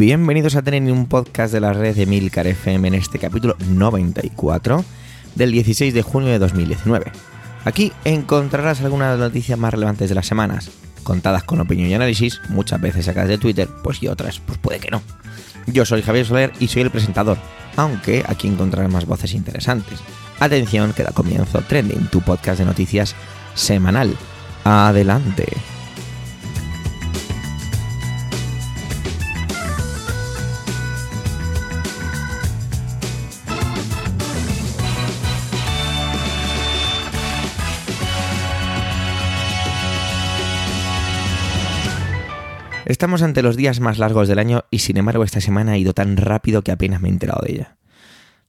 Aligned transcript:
Bienvenidos 0.00 0.56
a 0.56 0.62
tener 0.62 0.90
un 0.90 1.04
podcast 1.04 1.52
de 1.52 1.60
la 1.60 1.74
red 1.74 1.94
de 1.94 2.06
Milcar 2.06 2.46
FM 2.46 2.88
en 2.88 2.94
este 2.94 3.18
capítulo 3.18 3.54
94 3.68 4.82
del 5.34 5.52
16 5.52 5.92
de 5.92 6.00
junio 6.00 6.30
de 6.30 6.38
2019. 6.38 7.12
Aquí 7.66 7.92
encontrarás 8.06 8.80
algunas 8.80 9.18
noticias 9.18 9.58
más 9.58 9.74
relevantes 9.74 10.08
de 10.08 10.14
las 10.14 10.26
semanas, 10.26 10.70
contadas 11.02 11.44
con 11.44 11.60
opinión 11.60 11.90
y 11.90 11.94
análisis, 11.94 12.40
muchas 12.48 12.80
veces 12.80 13.04
sacadas 13.04 13.28
de 13.28 13.36
Twitter, 13.36 13.68
pues 13.82 14.02
y 14.02 14.08
otras, 14.08 14.40
pues 14.40 14.56
puede 14.56 14.80
que 14.80 14.90
no. 14.90 15.02
Yo 15.66 15.84
soy 15.84 16.00
Javier 16.00 16.24
Soler 16.24 16.52
y 16.58 16.68
soy 16.68 16.80
el 16.80 16.90
presentador, 16.90 17.36
aunque 17.76 18.24
aquí 18.26 18.48
encontrarás 18.48 18.90
más 18.90 19.04
voces 19.04 19.34
interesantes. 19.34 20.00
Atención, 20.38 20.94
que 20.94 21.02
da 21.02 21.12
comienzo 21.12 21.60
Trending, 21.60 22.06
tu 22.06 22.22
podcast 22.22 22.58
de 22.58 22.64
noticias 22.64 23.14
semanal. 23.54 24.16
Adelante. 24.64 25.46
Estamos 42.90 43.22
ante 43.22 43.42
los 43.42 43.54
días 43.54 43.78
más 43.78 43.98
largos 43.98 44.26
del 44.26 44.40
año 44.40 44.64
y 44.68 44.80
sin 44.80 44.96
embargo 44.96 45.22
esta 45.22 45.40
semana 45.40 45.72
ha 45.72 45.78
ido 45.78 45.92
tan 45.92 46.16
rápido 46.16 46.62
que 46.62 46.72
apenas 46.72 47.00
me 47.00 47.06
he 47.06 47.12
enterado 47.12 47.40
de 47.46 47.52
ella. 47.52 47.76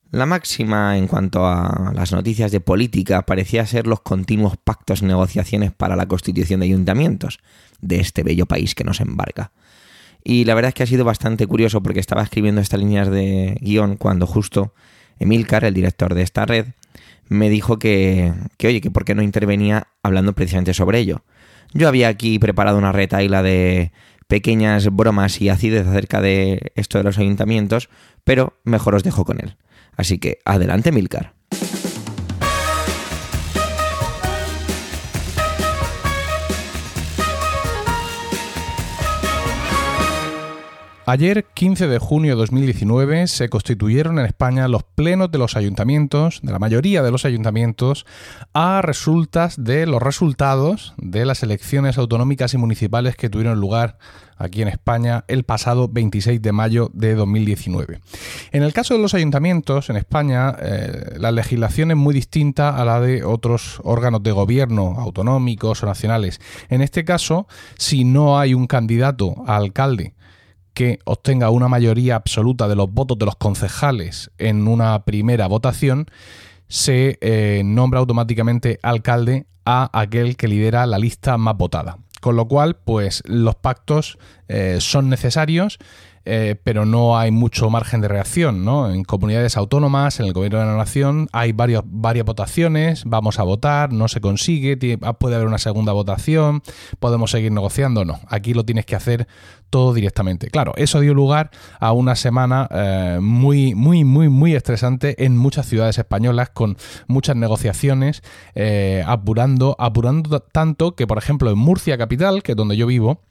La 0.10 0.26
máxima 0.26 0.98
en 0.98 1.06
cuanto 1.06 1.46
a 1.46 1.92
las 1.94 2.12
noticias 2.12 2.52
de 2.52 2.60
política 2.60 3.22
parecía 3.22 3.68
ser 3.68 3.86
los 3.86 4.02
continuos 4.02 4.58
pactos 4.58 5.04
y 5.04 5.06
negociaciones 5.06 5.72
para 5.72 5.96
la 5.96 6.08
constitución 6.08 6.62
de 6.62 6.66
ayuntamientos 6.66 7.38
de 7.82 8.00
este 8.00 8.24
bello 8.24 8.48
país 8.48 8.74
que 8.74 8.84
nos 8.84 9.00
embarca. 9.00 9.52
Y 10.24 10.44
la 10.46 10.56
verdad 10.56 10.70
es 10.70 10.74
que 10.74 10.84
ha 10.84 10.88
sido 10.88 11.06
bastante 11.06 11.46
curioso 11.46 11.84
porque 11.84 12.00
estaba 12.00 12.24
escribiendo 12.24 12.62
estas 12.62 12.80
líneas 12.80 13.12
de 13.12 13.60
guion 13.62 13.96
cuando 13.96 14.26
justo 14.26 14.74
Emilcar, 15.20 15.66
el 15.66 15.76
director 15.76 16.16
de 16.16 16.24
esta 16.24 16.48
red, 16.48 16.66
me 17.30 17.52
dijo 17.52 17.78
que, 17.78 18.34
que 18.58 18.70
oye, 18.70 18.82
que 18.82 18.90
por 18.90 19.06
qué 19.06 19.14
no 19.14 19.22
intervenía 19.22 19.90
hablando 20.02 20.34
precisamente 20.34 20.74
sobre 20.74 20.98
ello. 20.98 21.22
Yo 21.74 21.88
había 21.88 22.08
aquí 22.08 22.40
preparado 22.40 22.80
una 22.80 22.92
retaila 22.92 23.44
de 23.44 23.92
pequeñas 24.32 24.88
bromas 24.96 25.42
y 25.42 25.50
acidez 25.50 25.86
acerca 25.86 26.22
de 26.22 26.72
esto 26.76 26.98
de 26.98 27.04
los 27.04 27.18
ayuntamientos, 27.18 27.90
pero 28.24 28.62
mejor 28.64 28.96
os 28.96 29.04
dejo 29.04 29.26
con 29.26 29.42
él. 29.42 29.58
Así 29.98 30.20
que 30.20 30.40
adelante 30.46 30.94
Milcar. 30.94 31.41
Ayer, 41.12 41.44
15 41.44 41.90
de 41.90 42.00
junio 42.00 42.32
de 42.32 42.40
2019, 42.40 43.28
se 43.28 43.50
constituyeron 43.50 44.18
en 44.18 44.26
España 44.26 44.70
los 44.70 44.84
plenos 44.84 45.30
de 45.30 45.40
los 45.40 45.58
ayuntamientos, 45.58 46.40
de 46.42 46.54
la 46.54 46.58
mayoría 46.58 47.04
de 47.04 47.12
los 47.12 47.26
ayuntamientos, 47.26 48.06
a 48.54 48.82
resultas 48.82 49.62
de 49.62 49.86
los 49.88 50.02
resultados 50.02 50.94
de 50.96 51.26
las 51.26 51.44
elecciones 51.44 51.98
autonómicas 51.98 52.54
y 52.54 52.58
municipales 52.58 53.18
que 53.18 53.30
tuvieron 53.30 53.60
lugar 53.60 53.98
aquí 54.38 54.62
en 54.62 54.70
España 54.70 55.26
el 55.28 55.44
pasado 55.44 55.90
26 55.90 56.42
de 56.42 56.52
mayo 56.54 56.90
de 56.94 57.14
2019. 57.16 58.00
En 58.54 58.64
el 58.64 58.72
caso 58.72 58.94
de 58.94 59.02
los 59.02 59.14
ayuntamientos, 59.14 59.90
en 59.90 59.98
España, 59.98 60.56
eh, 60.62 61.16
la 61.18 61.34
legislación 61.34 61.92
es 61.92 61.98
muy 61.98 62.14
distinta 62.14 62.70
a 62.70 62.86
la 62.86 63.02
de 63.02 63.26
otros 63.26 63.82
órganos 63.84 64.24
de 64.24 64.32
gobierno 64.32 64.96
autonómicos 64.98 65.84
o 65.84 65.88
nacionales. 65.88 66.40
En 66.70 66.82
este 66.82 67.04
caso, 67.04 67.48
si 67.78 68.06
no 68.06 68.40
hay 68.40 68.54
un 68.54 68.66
candidato 68.66 69.44
a 69.46 69.58
alcalde 69.58 70.14
que 70.74 71.00
obtenga 71.06 71.50
una 71.50 71.68
mayoría 71.68 72.16
absoluta 72.16 72.68
de 72.68 72.76
los 72.76 72.92
votos 72.92 73.18
de 73.18 73.26
los 73.26 73.36
concejales 73.36 74.32
en 74.38 74.68
una 74.68 75.04
primera 75.04 75.48
votación, 75.48 76.08
se 76.68 77.18
eh, 77.22 77.64
nombra 77.66 78.00
automáticamente 78.00 78.80
alcalde 78.82 79.46
a 79.66 79.90
aquel 80.00 80.38
que 80.38 80.48
lidera 80.48 80.86
la 80.86 80.98
lista 80.98 81.38
más 81.38 81.58
votada. 81.58 81.98
Con 82.22 82.36
lo 82.36 82.48
cual, 82.48 82.78
pues 82.78 83.24
los 83.26 83.56
pactos 83.56 84.18
eh, 84.48 84.78
son 84.80 85.10
necesarios 85.10 85.80
eh, 86.26 86.56
pero 86.64 86.86
no 86.86 87.18
hay 87.18 87.32
mucho 87.32 87.70
margen 87.70 88.02
de 88.02 88.08
reacción, 88.08 88.64
¿no? 88.64 88.92
En 88.92 89.04
comunidades 89.04 89.58
autónomas, 89.58 90.20
en 90.20 90.28
el 90.28 90.34
gobierno 90.34 90.60
de 90.60 90.66
la 90.66 90.78
nación, 90.78 91.28
hay 91.32 91.52
varias 91.52 92.26
votaciones, 92.26 93.04
vamos 93.06 93.40
a 93.40 93.44
votar, 93.44 93.92
no 93.92 94.08
se 94.08 94.22
consigue, 94.22 95.00
ah, 95.02 95.14
puede 95.14 95.36
haber 95.36 95.48
una 95.48 95.58
segunda 95.58 95.94
votación, 95.94 96.62
podemos 97.00 97.32
seguir 97.32 97.52
negociando, 97.52 98.06
no. 98.06 98.20
Aquí 98.28 98.54
lo 98.54 98.66
tienes 98.66 98.86
que 98.86 98.96
hacer 98.96 99.28
todo 99.72 99.94
directamente. 99.94 100.48
Claro, 100.48 100.74
eso 100.76 101.00
dio 101.00 101.16
lugar 101.16 101.50
a 101.80 101.94
una 101.94 102.16
semana 102.16 102.68
eh, 102.70 103.20
muy, 103.22 103.74
muy, 103.74 104.04
muy, 104.04 104.30
muy 104.30 104.54
estresante 104.54 105.26
en 105.26 105.38
muchas 105.38 105.66
ciudades 105.66 105.98
españolas, 105.98 106.50
con 106.50 106.78
muchas 107.08 107.36
negociaciones, 107.36 108.22
eh, 108.54 109.04
apurando, 109.08 109.76
apurando 109.80 110.42
tanto 110.42 110.96
que, 110.96 111.08
por 111.08 111.18
ejemplo, 111.18 111.50
en 111.50 111.58
Murcia 111.58 111.98
Capital, 111.98 112.44
que 112.44 112.52
es 112.52 112.56
donde 112.56 112.78
yo 112.78 112.86
vivo, 112.86 113.22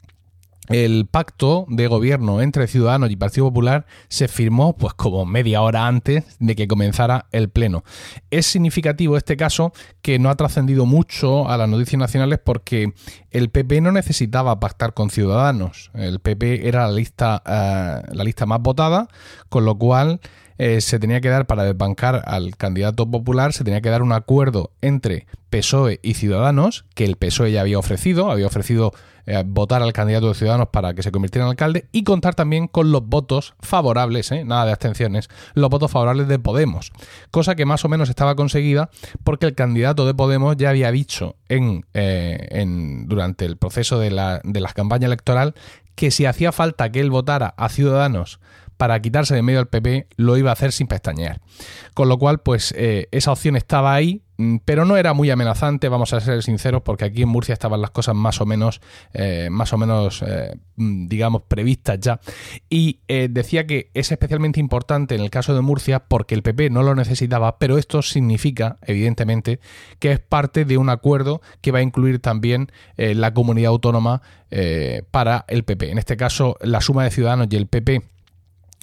el 0.70 1.06
pacto 1.06 1.66
de 1.69 1.88
gobierno 1.88 2.41
entre 2.41 2.69
Ciudadanos 2.69 3.10
y 3.10 3.16
Partido 3.16 3.48
Popular 3.48 3.86
se 4.08 4.28
firmó 4.28 4.76
pues 4.76 4.94
como 4.94 5.26
media 5.26 5.62
hora 5.62 5.88
antes 5.88 6.36
de 6.38 6.54
que 6.54 6.69
comenzara 6.69 7.26
el 7.32 7.48
pleno. 7.48 7.82
Es 8.31 8.47
significativo 8.47 9.16
este 9.16 9.36
caso 9.36 9.72
que 10.00 10.20
no 10.20 10.30
ha 10.30 10.36
trascendido 10.36 10.86
mucho 10.86 11.48
a 11.48 11.56
las 11.56 11.69
noticias 11.69 11.98
nacionales 11.98 12.38
porque 12.42 12.92
el 13.32 13.50
PP 13.50 13.80
no 13.80 13.91
necesitaba 13.91 14.60
pactar 14.60 14.94
con 14.94 15.10
Ciudadanos. 15.10 15.91
El 15.92 16.20
PP 16.20 16.69
era 16.69 16.86
la 16.86 16.92
lista, 16.92 17.42
eh, 17.44 18.03
la 18.12 18.25
lista 18.25 18.47
más 18.47 18.60
votada, 18.60 19.09
con 19.48 19.64
lo 19.64 19.76
cual 19.76 20.20
eh, 20.59 20.80
se 20.80 21.00
tenía 21.00 21.20
que 21.20 21.30
dar 21.30 21.47
para 21.47 21.64
desbancar 21.64 22.22
al 22.26 22.56
candidato 22.56 23.10
popular, 23.10 23.53
se 23.53 23.64
tenía 23.64 23.80
que 23.80 23.88
dar 23.88 24.03
un 24.03 24.12
acuerdo 24.12 24.70
entre 24.82 25.26
PSOE 25.48 25.98
y 26.03 26.14
Ciudadanos, 26.14 26.84
que 26.94 27.06
el 27.06 27.16
PSOE 27.16 27.50
ya 27.50 27.62
había 27.62 27.78
ofrecido, 27.78 28.30
había 28.30 28.47
ofrecido 28.47 28.92
eh, 29.26 29.42
votar 29.47 29.82
al 29.82 29.92
candidato 29.92 30.28
de 30.28 30.34
Ciudadanos 30.34 30.69
para 30.69 30.94
que 30.94 31.03
se 31.03 31.12
convirtiera 31.12 31.44
en 31.47 31.50
alcalde 31.50 31.88
y 31.92 32.04
contar 32.04 32.34
también 32.34 32.69
con 32.69 32.92
los 32.92 33.06
votos 33.06 33.54
favorables, 33.60 34.32
¿eh? 34.32 34.44
nada 34.44 34.66
de 34.66 34.72
abstenciones, 34.72 35.28
los 35.54 35.70
votos 35.70 35.91
favorables 35.91 36.28
de 36.28 36.38
Podemos, 36.38 36.92
cosa 37.30 37.54
que 37.54 37.66
más 37.66 37.84
o 37.84 37.88
menos 37.88 38.09
estaba 38.09 38.34
conseguida 38.34 38.91
porque 39.25 39.47
el 39.47 39.54
candidato 39.54 40.06
de 40.06 40.14
Podemos 40.14 40.56
ya 40.56 40.70
había 40.70 40.91
dicho 40.91 41.36
en, 41.48 41.84
eh, 41.94 42.64
durante 43.06 43.44
el 43.44 43.56
proceso 43.56 43.98
de 43.98 44.10
la, 44.10 44.41
de 44.44 44.60
la 44.60 44.72
campaña 44.72 45.06
electoral 45.06 45.54
que 45.94 46.10
si 46.10 46.25
hacía 46.26 46.53
falta 46.53 46.91
que 46.91 47.00
él 47.00 47.10
votara 47.10 47.54
a 47.56 47.69
Ciudadanos 47.69 48.41
para 48.76 49.00
quitarse 49.03 49.34
de 49.34 49.42
medio 49.42 49.60
al 49.60 49.69
PP 49.69 50.09
lo 50.16 50.38
iba 50.38 50.48
a 50.48 50.54
hacer 50.54 50.72
sin 50.72 50.86
pestañear. 50.86 51.41
Con 51.92 52.09
lo 52.09 52.19
cual, 52.19 52.41
pues 52.41 52.75
esa 52.75 53.32
opción 53.32 53.56
estaba 53.56 53.92
ahí, 53.92 54.22
pero 54.64 54.84
no 54.84 54.96
era 54.96 55.12
muy 55.12 55.30
amenazante, 55.30 55.88
vamos 55.88 56.12
a 56.12 56.20
ser 56.20 56.42
sinceros, 56.42 56.82
porque 56.82 57.04
aquí 57.04 57.22
en 57.22 57.28
Murcia 57.28 57.52
estaban 57.52 57.80
las 57.80 57.90
cosas 57.90 58.14
más 58.14 58.40
o 58.40 58.46
menos, 58.46 58.80
eh, 59.12 59.48
más 59.50 59.72
o 59.72 59.78
menos, 59.78 60.22
eh, 60.26 60.56
mm, 60.76 61.08
digamos, 61.08 61.42
previstas 61.42 61.98
ya. 62.00 62.20
Y 62.68 63.00
eh, 63.08 63.28
decía 63.30 63.66
que 63.66 63.90
es 63.94 64.10
especialmente 64.12 64.60
importante 64.60 65.14
en 65.14 65.20
el 65.20 65.30
caso 65.30 65.54
de 65.54 65.60
Murcia 65.60 66.00
porque 66.00 66.34
el 66.34 66.42
PP 66.42 66.70
no 66.70 66.82
lo 66.82 66.94
necesitaba, 66.94 67.58
pero 67.58 67.78
esto 67.78 68.02
significa, 68.02 68.78
evidentemente, 68.82 69.60
que 69.98 70.12
es 70.12 70.20
parte 70.20 70.64
de 70.64 70.78
un 70.78 70.88
acuerdo 70.88 71.42
que 71.60 71.72
va 71.72 71.80
a 71.80 71.82
incluir 71.82 72.20
también 72.20 72.70
la 72.96 73.32
comunidad 73.34 73.70
autónoma 73.70 74.22
para 75.10 75.44
el 75.48 75.64
PP. 75.64 75.90
En 75.90 75.98
este 75.98 76.16
caso, 76.16 76.56
la 76.60 76.80
suma 76.80 77.04
de 77.04 77.10
ciudadanos 77.10 77.48
y 77.50 77.56
el 77.56 77.66
PP 77.66 78.03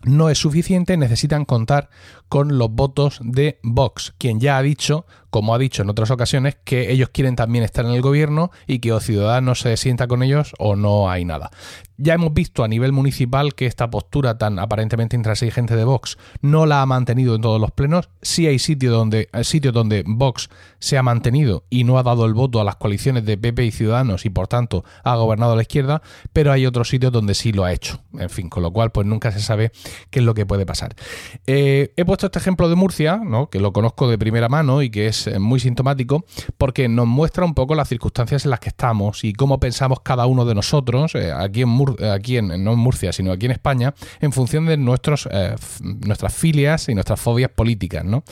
no 0.04 0.30
es 0.30 0.38
suficiente, 0.38 0.96
necesitan 0.98 1.46
contar 1.46 1.90
con 2.30 2.58
los 2.58 2.72
votos 2.72 3.20
de 3.24 3.60
Vox, 3.64 4.14
quien 4.18 4.40
ya 4.40 4.58
ha 4.58 4.62
dicho, 4.62 5.06
como 5.30 5.54
ha 5.54 5.58
dicho 5.58 5.82
en 5.82 5.90
otras 5.90 6.12
ocasiones, 6.12 6.58
que 6.64 6.92
ellos 6.92 7.10
quieren 7.10 7.36
también 7.36 7.64
estar 7.64 7.86
en 7.86 7.92
el 7.92 8.02
gobierno 8.02 8.52
y 8.66 8.80
que 8.80 8.94
o 8.94 9.00
Ciudadanos 9.00 9.60
se 9.60 9.76
sienta 9.78 10.08
con 10.08 10.24
ellos 10.24 10.54
o 10.58 10.76
no 10.76 11.10
hay 11.10 11.26
nada. 11.26 11.52
Ya 12.00 12.14
hemos 12.14 12.32
visto 12.32 12.64
a 12.64 12.68
nivel 12.68 12.92
municipal 12.92 13.56
que 13.56 13.66
esta 13.66 13.90
postura 13.90 14.38
tan 14.38 14.60
aparentemente 14.60 15.16
intransigente 15.16 15.76
de 15.76 15.84
Vox 15.84 16.20
no 16.42 16.68
la 16.68 16.84
ha 16.84 16.86
mantenido 16.86 17.34
en 17.36 17.42
todos 17.42 17.60
los 17.60 17.72
plenos. 17.72 18.10
Sí 18.22 18.46
hay 18.46 18.60
sitios 18.60 18.94
donde, 18.94 19.30
sitios 19.42 19.74
donde 19.74 20.04
Vox 20.06 20.50
se 20.78 21.00
ha 21.00 21.04
mantenido 21.04 21.64
y 21.72 21.86
no 21.86 21.98
ha 21.98 22.04
dado 22.04 22.28
el 22.28 22.36
voto 22.36 22.62
a 22.62 22.64
las 22.64 22.76
coaliciones 22.76 23.26
de 23.26 23.40
PP 23.40 23.66
y 23.66 23.72
Ciudadanos 23.72 24.28
y 24.28 24.30
por 24.30 24.48
tanto 24.48 24.86
ha 25.04 25.16
gobernado 25.16 25.54
a 25.54 25.56
la 25.56 25.64
izquierda, 25.64 26.04
pero 26.34 26.52
hay 26.52 26.68
otros 26.68 26.88
sitios 26.88 27.12
donde 27.12 27.34
sí 27.34 27.52
lo 27.52 27.64
ha 27.64 27.74
hecho. 27.74 28.00
En 28.14 28.30
fin, 28.30 28.48
con 28.48 28.62
lo 28.62 28.72
cual 28.72 28.92
pues 28.92 29.08
nunca 29.08 29.32
se 29.32 29.40
sabe 29.40 29.72
qué 30.12 30.20
es 30.20 30.26
lo 30.26 30.36
que 30.36 30.46
puede 30.46 30.68
pasar. 30.68 30.96
Eh, 31.48 31.94
he 31.98 32.06
puesto 32.06 32.28
este 32.28 32.38
ejemplo 32.38 32.70
de 32.70 32.76
Murcia, 32.76 33.20
¿no? 33.26 33.50
que 33.50 33.60
lo 33.60 33.74
conozco 33.74 34.08
de 34.08 34.20
primera 34.20 34.50
mano 34.50 34.84
y 34.84 34.92
que 34.92 35.08
es 35.08 35.17
eh, 35.26 35.40
muy 35.40 35.60
sintomático 35.60 36.26
porque 36.58 36.88
nos 36.88 37.08
muestra 37.08 37.46
un 37.46 37.56
poco 37.56 37.74
las 37.74 37.90
circunstancias 37.90 38.46
en 38.46 38.52
las 38.52 38.60
que 38.60 38.70
estamos 38.70 39.24
y 39.24 39.34
cómo 39.34 39.60
pensamos 39.60 40.02
cada 40.02 40.28
uno 40.28 40.46
de 40.46 40.54
nosotros, 40.54 41.16
eh, 41.16 41.32
aquí, 41.32 41.64
en, 41.64 41.86
aquí 42.14 42.38
en, 42.38 42.64
no 42.64 42.74
en 42.74 42.80
Murcia, 42.80 43.12
sino 43.12 43.32
aquí 43.32 43.46
en 43.46 43.54
España, 43.54 43.96
en 44.20 44.32
función 44.32 44.66
de 44.66 44.78
nuestros, 44.78 45.28
nuestras 45.82 46.36
filias 46.36 46.90
y 46.90 46.94
nuestras 46.94 47.20
fobias 47.20 47.50
políticas. 47.50 48.06
¿no? 48.06 48.24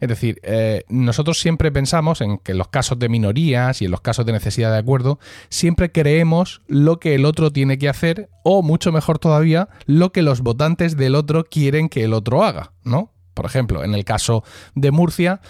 Es 0.00 0.08
decir, 0.08 0.40
nosotros 0.88 1.40
siempre 1.40 1.72
pensamos 1.72 2.20
en 2.20 2.38
que 2.38 2.52
en 2.52 2.58
los 2.58 2.68
casos 2.68 2.98
de 2.98 3.08
minorías 3.08 3.80
y 3.82 3.86
en 3.86 3.90
los 3.90 4.00
casos 4.02 4.26
de 4.26 4.32
necesidad 4.32 4.70
de 4.70 4.78
acuerdo, 4.78 5.18
siempre 5.48 5.90
creemos 5.90 6.62
lo 6.66 7.00
que 7.00 7.14
el 7.14 7.24
otro 7.24 7.50
tiene 7.50 7.78
que 7.78 7.88
hacer 7.88 8.28
o, 8.44 8.62
mucho 8.62 8.92
mejor 8.92 9.18
todavía, 9.18 9.68
lo 9.86 10.12
que 10.12 10.22
los 10.22 10.40
votantes 10.40 10.96
del 10.96 11.14
otro 11.14 11.44
quieren 11.44 11.88
que 11.88 12.04
el 12.04 12.12
otro 12.12 12.44
haga, 12.44 12.72
¿no? 12.84 13.12
Por 13.34 13.46
ejemplo, 13.46 13.84
en 13.84 13.94
el 13.94 14.04
caso 14.04 14.42
de 14.74 14.90
Murcia, 14.90 15.40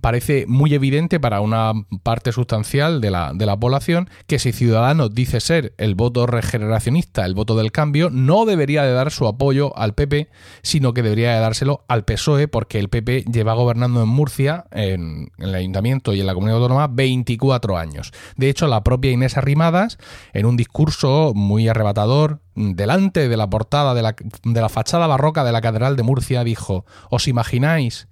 parece 0.00 0.46
muy 0.46 0.74
evidente 0.74 1.18
para 1.20 1.40
una 1.40 1.72
parte 2.02 2.32
sustancial 2.32 3.00
de 3.00 3.10
la, 3.10 3.32
de 3.34 3.46
la, 3.46 3.56
población 3.56 4.08
que 4.26 4.38
si 4.38 4.52
Ciudadanos 4.52 5.14
dice 5.14 5.40
ser 5.40 5.74
el 5.78 5.94
voto 5.94 6.26
regeneracionista, 6.26 7.24
el 7.24 7.34
voto 7.34 7.56
del 7.56 7.72
cambio, 7.72 8.10
no 8.10 8.46
debería 8.46 8.82
de 8.82 8.92
dar 8.92 9.10
su 9.10 9.26
apoyo 9.26 9.76
al 9.76 9.94
PP, 9.94 10.28
sino 10.62 10.92
que 10.92 11.02
debería 11.02 11.34
de 11.34 11.40
dárselo 11.40 11.84
al 11.88 12.04
PSOE, 12.04 12.48
porque 12.48 12.78
el 12.78 12.88
PP 12.88 13.24
lleva 13.32 13.54
gobernando 13.54 14.02
en 14.02 14.08
Murcia, 14.08 14.66
en, 14.70 15.32
en 15.38 15.48
el 15.48 15.54
ayuntamiento 15.54 16.14
y 16.14 16.20
en 16.20 16.26
la 16.26 16.34
comunidad 16.34 16.58
autónoma, 16.58 16.88
24 16.88 17.78
años. 17.78 18.12
De 18.36 18.48
hecho, 18.48 18.66
la 18.66 18.84
propia 18.84 19.12
Inés 19.12 19.36
Arrimadas, 19.36 19.98
en 20.32 20.46
un 20.46 20.56
discurso 20.56 21.32
muy 21.34 21.68
arrebatador, 21.68 22.40
delante 22.54 23.28
de 23.28 23.36
la 23.36 23.48
portada 23.50 23.94
de 23.94 24.02
la, 24.02 24.14
de 24.44 24.60
la 24.60 24.68
fachada 24.68 25.06
barroca 25.06 25.44
de 25.44 25.52
la 25.52 25.60
Catedral 25.60 25.96
de 25.96 26.02
Murcia, 26.02 26.44
dijo, 26.44 26.84
¿os 27.10 27.28
imagináis 27.28 28.08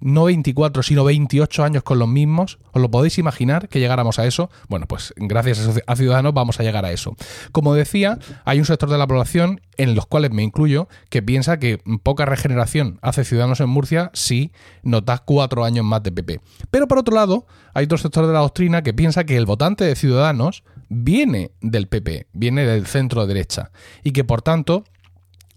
no 0.00 0.24
24, 0.24 0.82
sino 0.82 1.04
28 1.04 1.64
años 1.64 1.82
con 1.82 1.98
los 1.98 2.08
mismos. 2.08 2.58
¿Os 2.72 2.82
lo 2.82 2.90
podéis 2.90 3.18
imaginar 3.18 3.68
que 3.68 3.80
llegáramos 3.80 4.18
a 4.18 4.26
eso? 4.26 4.50
Bueno, 4.68 4.86
pues 4.86 5.14
gracias 5.16 5.82
a 5.86 5.96
Ciudadanos 5.96 6.34
vamos 6.34 6.60
a 6.60 6.62
llegar 6.62 6.84
a 6.84 6.92
eso. 6.92 7.14
Como 7.52 7.74
decía, 7.74 8.18
hay 8.44 8.58
un 8.58 8.64
sector 8.64 8.88
de 8.90 8.98
la 8.98 9.06
población, 9.06 9.60
en 9.76 9.94
los 9.94 10.06
cuales 10.06 10.30
me 10.30 10.42
incluyo, 10.42 10.88
que 11.08 11.22
piensa 11.22 11.58
que 11.58 11.80
poca 12.02 12.24
regeneración 12.24 12.98
hace 13.02 13.24
Ciudadanos 13.24 13.60
en 13.60 13.68
Murcia 13.68 14.10
si 14.14 14.52
notas 14.82 15.20
cuatro 15.22 15.64
años 15.64 15.84
más 15.84 16.02
de 16.02 16.12
PP. 16.12 16.40
Pero 16.70 16.88
por 16.88 16.98
otro 16.98 17.14
lado, 17.14 17.46
hay 17.74 17.84
otro 17.84 17.98
sector 17.98 18.26
de 18.26 18.32
la 18.32 18.40
doctrina 18.40 18.82
que 18.82 18.94
piensa 18.94 19.24
que 19.24 19.36
el 19.36 19.46
votante 19.46 19.84
de 19.84 19.96
Ciudadanos 19.96 20.64
viene 20.88 21.52
del 21.60 21.86
PP, 21.86 22.26
viene 22.32 22.66
del 22.66 22.86
centro 22.86 23.26
derecha, 23.26 23.70
y 24.02 24.12
que 24.12 24.24
por 24.24 24.42
tanto 24.42 24.84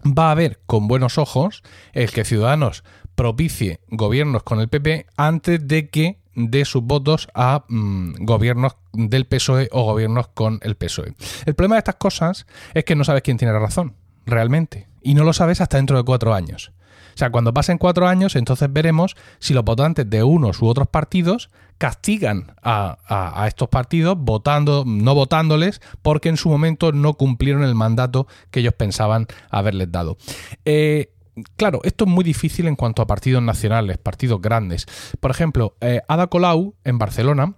va 0.06 0.30
a 0.30 0.34
ver 0.34 0.60
con 0.66 0.86
buenos 0.86 1.18
ojos 1.18 1.62
el 1.92 2.10
que 2.10 2.24
Ciudadanos 2.24 2.84
propicie 3.14 3.80
gobiernos 3.88 4.42
con 4.42 4.60
el 4.60 4.68
PP 4.68 5.06
antes 5.16 5.66
de 5.66 5.88
que 5.88 6.18
dé 6.34 6.64
sus 6.64 6.82
votos 6.82 7.28
a 7.34 7.64
mm, 7.68 8.24
gobiernos 8.24 8.76
del 8.92 9.26
PSOE 9.26 9.68
o 9.72 9.84
gobiernos 9.84 10.28
con 10.28 10.58
el 10.62 10.74
PSOE. 10.76 11.14
El 11.46 11.54
problema 11.54 11.76
de 11.76 11.80
estas 11.80 11.96
cosas 11.96 12.46
es 12.74 12.84
que 12.84 12.96
no 12.96 13.04
sabes 13.04 13.22
quién 13.22 13.36
tiene 13.36 13.56
razón, 13.58 13.94
realmente. 14.26 14.88
Y 15.02 15.14
no 15.14 15.24
lo 15.24 15.32
sabes 15.32 15.60
hasta 15.60 15.76
dentro 15.76 15.96
de 15.96 16.04
cuatro 16.04 16.34
años. 16.34 16.72
O 17.14 17.16
sea, 17.16 17.30
cuando 17.30 17.54
pasen 17.54 17.78
cuatro 17.78 18.08
años, 18.08 18.34
entonces 18.34 18.72
veremos 18.72 19.16
si 19.38 19.54
los 19.54 19.64
votantes 19.64 20.08
de 20.10 20.24
unos 20.24 20.60
u 20.60 20.66
otros 20.66 20.88
partidos 20.88 21.50
castigan 21.78 22.54
a, 22.62 23.44
estos 23.46 23.68
partidos 23.68 24.16
votando, 24.18 24.84
no 24.86 25.14
votándoles, 25.14 25.80
porque 26.02 26.28
en 26.28 26.36
su 26.36 26.48
momento 26.48 26.92
no 26.92 27.14
cumplieron 27.14 27.62
el 27.62 27.74
mandato 27.74 28.26
que 28.50 28.60
ellos 28.60 28.74
pensaban 28.74 29.26
haberles 29.50 29.92
dado. 29.92 30.16
Eh, 30.64 31.13
claro, 31.56 31.80
esto 31.84 32.04
es 32.04 32.10
muy 32.10 32.24
difícil 32.24 32.66
en 32.66 32.76
cuanto 32.76 33.02
a 33.02 33.06
partidos 33.06 33.42
nacionales, 33.42 33.98
partidos 33.98 34.40
grandes. 34.40 34.86
Por 35.20 35.30
ejemplo, 35.30 35.76
eh, 35.80 36.00
Ada 36.08 36.26
Colau 36.28 36.74
en 36.84 36.98
Barcelona 36.98 37.54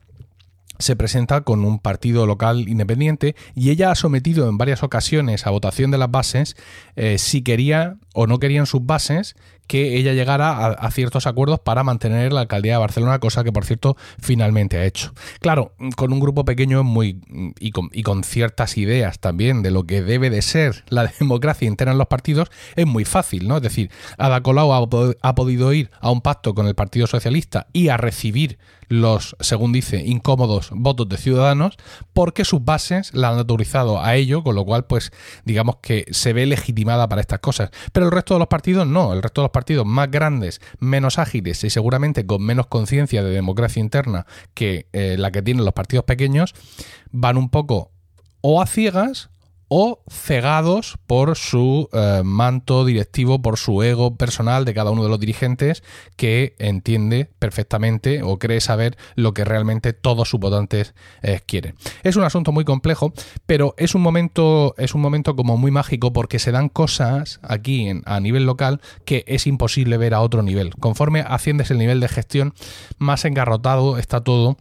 se 0.79 0.97
presenta 0.97 1.41
con 1.43 1.65
un 1.65 1.79
partido 1.79 2.27
local 2.27 2.69
independiente 2.69 3.35
y 3.55 3.71
ella 3.71 3.91
ha 3.91 3.95
sometido 3.95 4.49
en 4.49 4.59
varias 4.59 4.83
ocasiones 4.83 5.47
a 5.47 5.51
votación 5.51 5.91
de 5.91 5.99
las 5.99 6.11
bases 6.11 6.57
eh, 6.97 7.19
si 7.19 7.43
quería 7.43 7.97
o 8.15 8.27
no 8.27 8.39
querían 8.39 8.67
sus 8.67 8.85
bases 8.85 9.37
que 9.67 9.97
ella 9.97 10.13
llegara 10.13 10.67
a, 10.69 10.91
ciertos 10.91 11.27
acuerdos 11.27 11.61
para 11.61 11.83
mantener 11.83 12.33
la 12.33 12.43
alcaldía 12.43 12.73
de 12.73 12.79
Barcelona, 12.79 13.19
cosa 13.19 13.45
que 13.45 13.53
por 13.53 13.65
cierto 13.65 13.97
finalmente 14.21 14.79
ha 14.79 14.85
hecho. 14.85 15.13
Claro, 15.41 15.75
con 15.97 16.13
un 16.13 16.21
grupo 16.21 16.45
pequeño 16.45 16.85
muy 16.85 17.21
y 17.59 17.71
con, 17.71 17.91
y 17.93 18.03
con 18.03 18.25
ciertas 18.25 18.77
ideas 18.79 19.19
también 19.19 19.63
de 19.63 19.71
lo 19.71 19.85
que 19.85 20.03
debe 20.03 20.31
de 20.31 20.43
ser 20.43 20.85
la 20.89 21.07
democracia 21.21 21.67
interna 21.67 21.93
en 21.93 21.99
los 21.99 22.07
partidos, 22.07 22.51
es 22.77 22.87
muy 22.87 23.05
fácil, 23.05 23.49
¿no? 23.49 23.57
Es 23.57 23.63
decir, 23.63 23.91
Ada 24.19 24.43
Colau 24.43 24.73
ha, 24.73 25.19
ha 25.23 25.35
podido 25.35 25.73
ir 25.73 25.91
a 26.01 26.11
un 26.11 26.21
pacto 26.21 26.55
con 26.55 26.67
el 26.67 26.75
Partido 26.75 27.07
Socialista 27.07 27.67
y 27.73 27.89
a 27.89 27.97
recibir 27.97 28.59
los, 28.89 29.37
según 29.41 29.73
dice, 29.73 30.05
incómodos 30.05 30.71
votos 30.73 31.09
de 31.09 31.17
ciudadanos, 31.17 31.77
porque 32.13 32.45
sus 32.45 32.65
bases 32.65 33.13
la 33.15 33.31
han 33.31 33.39
autorizado 33.39 34.03
a 34.03 34.15
ello, 34.15 34.43
con 34.43 34.55
lo 34.55 34.65
cual, 34.65 34.87
pues, 34.87 35.13
digamos 35.45 35.77
que 35.77 36.07
se 36.11 36.33
ve 36.33 36.47
legitimada 36.47 37.09
para 37.09 37.21
estas 37.21 37.41
cosas. 37.41 37.71
Pero 37.93 38.07
el 38.07 38.13
resto 38.13 38.35
de 38.35 38.41
los 38.41 38.49
partidos 38.49 38.87
no, 38.87 39.13
el 39.13 39.23
resto 39.23 39.41
de 39.41 39.47
los 39.47 39.53
partidos 39.53 39.87
más 39.87 40.11
grandes, 40.11 40.61
menos 40.79 41.19
ágiles 41.19 41.63
y 41.65 41.71
seguramente 41.71 42.27
con 42.27 42.43
menos 42.43 42.67
conciencia 42.67 43.23
de 43.23 43.31
democracia 43.31 43.81
interna 43.81 44.27
que 44.55 44.89
eh, 44.93 45.17
la 45.19 45.31
que 45.31 45.43
tienen 45.43 45.65
los 45.65 45.75
partidos 45.75 46.05
pequeños, 46.05 46.55
van 47.11 47.37
un 47.37 47.51
poco 47.51 47.93
o 48.41 48.61
a 48.63 48.67
ciegas 48.67 49.31
o 49.69 50.03
cegados 50.09 50.99
por 51.07 51.37
su 51.37 51.89
eh, 51.93 52.23
manto 52.25 52.85
directivo, 52.85 53.43
por 53.43 53.59
su 53.59 53.83
ego 53.83 54.17
personal 54.17 54.65
de 54.65 54.75
cada 54.75 54.91
uno 54.91 55.03
de 55.03 55.09
los 55.09 55.19
dirigentes 55.19 55.83
que 56.17 56.55
entiende 56.59 57.31
perfectamente 57.39 58.23
o 58.23 58.39
cree 58.39 58.61
saber 58.61 58.97
lo 59.15 59.35
que 59.35 59.45
realmente 59.45 59.93
todos 59.93 60.29
sus 60.29 60.41
votantes 60.41 60.95
eh, 61.23 61.41
quieren. 61.45 61.75
Es 62.03 62.17
un 62.17 62.25
asunto 62.25 62.53
muy 62.53 62.65
complejo, 62.65 63.13
pero 63.47 63.75
es 63.77 63.95
un 63.95 64.03
momento, 64.03 64.75
es 64.79 64.95
un 64.95 65.01
momento 65.01 65.35
como 65.35 65.57
muy 65.57 65.71
mágico 65.71 66.13
porque 66.13 66.39
se 66.39 66.53
dan 66.53 66.69
cosas 66.69 67.41
aquí 67.43 67.91
a 68.05 68.21
nivel 68.21 68.45
local 68.45 68.81
que 69.05 69.25
es 69.27 69.47
imposible 69.47 69.97
ver 69.97 70.15
a 70.15 70.21
otro 70.21 70.43
nivel. 70.43 70.75
Conforme 70.77 71.21
asciendes 71.21 71.71
el 71.71 71.79
nivel 71.79 72.01
de 72.01 72.09
gestión, 72.09 72.55
más 72.99 73.25
engarrotado 73.25 73.99
está 73.99 74.23
todo 74.23 74.57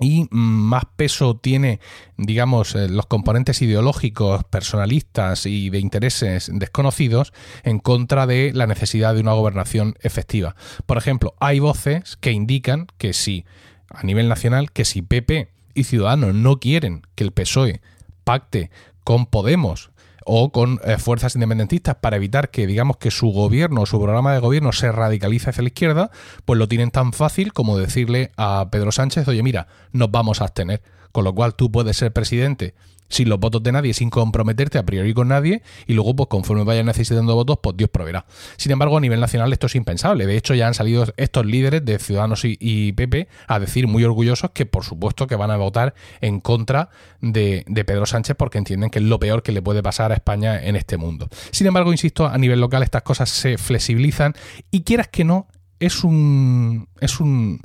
y 0.00 0.26
más 0.30 0.84
peso 0.96 1.36
tiene, 1.36 1.78
digamos, 2.16 2.74
eh, 2.74 2.88
los 2.88 3.06
componentes 3.06 3.60
ideológicos, 3.62 4.44
personalistas 4.44 5.46
y 5.46 5.68
de 5.70 5.78
intereses 5.78 6.50
desconocidos 6.52 7.32
en 7.62 7.78
contra 7.78 8.26
de 8.26 8.52
la 8.54 8.66
necesidad 8.66 9.14
de 9.14 9.20
una 9.20 9.34
gobernación 9.34 9.96
efectiva. 10.00 10.56
Por 10.86 10.96
ejemplo, 10.96 11.34
hay 11.38 11.58
voces 11.58 12.16
que 12.16 12.32
indican 12.32 12.86
que 12.96 13.12
si, 13.12 13.44
a 13.90 14.02
nivel 14.02 14.28
nacional, 14.28 14.72
que 14.72 14.86
si 14.86 15.02
PP 15.02 15.50
y 15.74 15.84
Ciudadanos 15.84 16.34
no 16.34 16.58
quieren 16.58 17.02
que 17.14 17.24
el 17.24 17.32
PSOE 17.32 17.80
pacte 18.24 18.70
con 19.04 19.26
Podemos 19.26 19.89
o 20.24 20.52
con 20.52 20.80
eh, 20.84 20.98
fuerzas 20.98 21.34
independentistas 21.34 21.96
para 21.96 22.16
evitar 22.16 22.50
que, 22.50 22.66
digamos, 22.66 22.96
que 22.96 23.10
su 23.10 23.28
gobierno 23.28 23.82
o 23.82 23.86
su 23.86 23.98
programa 24.00 24.32
de 24.32 24.40
gobierno 24.40 24.72
se 24.72 24.92
radicalice 24.92 25.50
hacia 25.50 25.62
la 25.62 25.68
izquierda, 25.68 26.10
pues 26.44 26.58
lo 26.58 26.68
tienen 26.68 26.90
tan 26.90 27.12
fácil 27.12 27.52
como 27.52 27.78
decirle 27.78 28.32
a 28.36 28.68
Pedro 28.70 28.92
Sánchez, 28.92 29.26
oye, 29.28 29.42
mira, 29.42 29.66
nos 29.92 30.10
vamos 30.10 30.40
a 30.40 30.44
abstener. 30.44 30.82
Con 31.12 31.24
lo 31.24 31.34
cual 31.34 31.56
tú 31.56 31.72
puedes 31.72 31.96
ser 31.96 32.12
presidente 32.12 32.74
sin 33.10 33.28
los 33.28 33.38
votos 33.38 33.62
de 33.62 33.72
nadie, 33.72 33.92
sin 33.92 34.08
comprometerte 34.08 34.78
a 34.78 34.84
priori 34.84 35.12
con 35.12 35.28
nadie, 35.28 35.62
y 35.86 35.92
luego, 35.92 36.16
pues 36.16 36.28
conforme 36.28 36.64
vayan 36.64 36.86
necesitando 36.86 37.34
votos, 37.34 37.58
pues 37.62 37.76
Dios 37.76 37.90
proveerá. 37.90 38.24
Sin 38.56 38.72
embargo, 38.72 38.96
a 38.96 39.00
nivel 39.00 39.20
nacional 39.20 39.52
esto 39.52 39.66
es 39.66 39.74
impensable. 39.74 40.26
De 40.26 40.36
hecho, 40.36 40.54
ya 40.54 40.66
han 40.66 40.74
salido 40.74 41.04
estos 41.16 41.44
líderes 41.44 41.84
de 41.84 41.98
Ciudadanos 41.98 42.42
y, 42.44 42.92
PP 42.92 43.28
a 43.46 43.58
decir 43.60 43.86
muy 43.86 44.04
orgullosos 44.04 44.50
que, 44.52 44.66
por 44.66 44.84
supuesto, 44.84 45.26
que 45.26 45.36
van 45.36 45.50
a 45.50 45.56
votar 45.56 45.94
en 46.20 46.40
contra 46.40 46.88
de, 47.20 47.64
de 47.66 47.84
Pedro 47.84 48.06
Sánchez 48.06 48.36
porque 48.36 48.58
entienden 48.58 48.90
que 48.90 48.98
es 48.98 49.04
lo 49.04 49.18
peor 49.18 49.42
que 49.42 49.52
le 49.52 49.62
puede 49.62 49.82
pasar 49.82 50.12
a 50.12 50.14
España 50.14 50.62
en 50.62 50.76
este 50.76 50.96
mundo. 50.96 51.28
Sin 51.50 51.66
embargo, 51.66 51.92
insisto, 51.92 52.26
a 52.26 52.38
nivel 52.38 52.60
local 52.60 52.82
estas 52.82 53.02
cosas 53.02 53.28
se 53.28 53.58
flexibilizan 53.58 54.34
y 54.70 54.82
quieras 54.82 55.08
que 55.08 55.24
no, 55.24 55.48
es 55.80 56.04
un. 56.04 56.88
es 57.00 57.18
un 57.18 57.60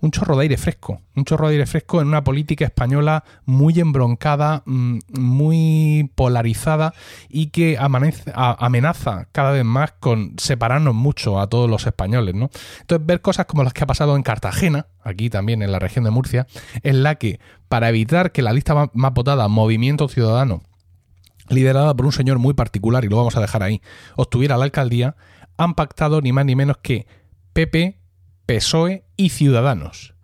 un 0.00 0.10
chorro 0.10 0.36
de 0.36 0.42
aire 0.42 0.56
fresco, 0.56 1.02
un 1.16 1.24
chorro 1.24 1.48
de 1.48 1.54
aire 1.54 1.66
fresco 1.66 2.00
en 2.00 2.08
una 2.08 2.22
política 2.22 2.64
española 2.64 3.24
muy 3.44 3.78
embroncada, 3.80 4.62
mm, 4.66 4.98
muy 5.18 6.10
polarizada 6.14 6.94
y 7.28 7.48
que 7.48 7.76
amenaza 7.78 9.28
cada 9.32 9.50
vez 9.50 9.64
más 9.64 9.92
con 9.98 10.34
separarnos 10.38 10.94
mucho 10.94 11.40
a 11.40 11.48
todos 11.48 11.68
los 11.68 11.86
españoles, 11.86 12.34
¿no? 12.34 12.50
Entonces 12.80 13.06
ver 13.06 13.20
cosas 13.20 13.46
como 13.46 13.64
las 13.64 13.72
que 13.72 13.84
ha 13.84 13.86
pasado 13.86 14.16
en 14.16 14.22
Cartagena, 14.22 14.86
aquí 15.02 15.30
también 15.30 15.62
en 15.62 15.72
la 15.72 15.78
región 15.78 16.04
de 16.04 16.10
Murcia, 16.10 16.46
en 16.82 17.02
la 17.02 17.16
que 17.16 17.40
para 17.68 17.88
evitar 17.88 18.32
que 18.32 18.42
la 18.42 18.52
lista 18.52 18.90
más 18.92 19.14
votada, 19.14 19.48
Movimiento 19.48 20.08
Ciudadano, 20.08 20.62
liderada 21.48 21.94
por 21.94 22.06
un 22.06 22.12
señor 22.12 22.38
muy 22.38 22.54
particular, 22.54 23.04
y 23.04 23.08
lo 23.08 23.16
vamos 23.16 23.36
a 23.36 23.40
dejar 23.40 23.62
ahí, 23.62 23.80
obtuviera 24.16 24.56
la 24.56 24.64
alcaldía, 24.64 25.16
han 25.56 25.74
pactado 25.74 26.20
ni 26.20 26.32
más 26.32 26.44
ni 26.44 26.54
menos 26.54 26.78
que 26.78 27.06
PP, 27.52 27.97
PSOE 28.48 29.04
y 29.18 29.28
Ciudadanos. 29.28 30.14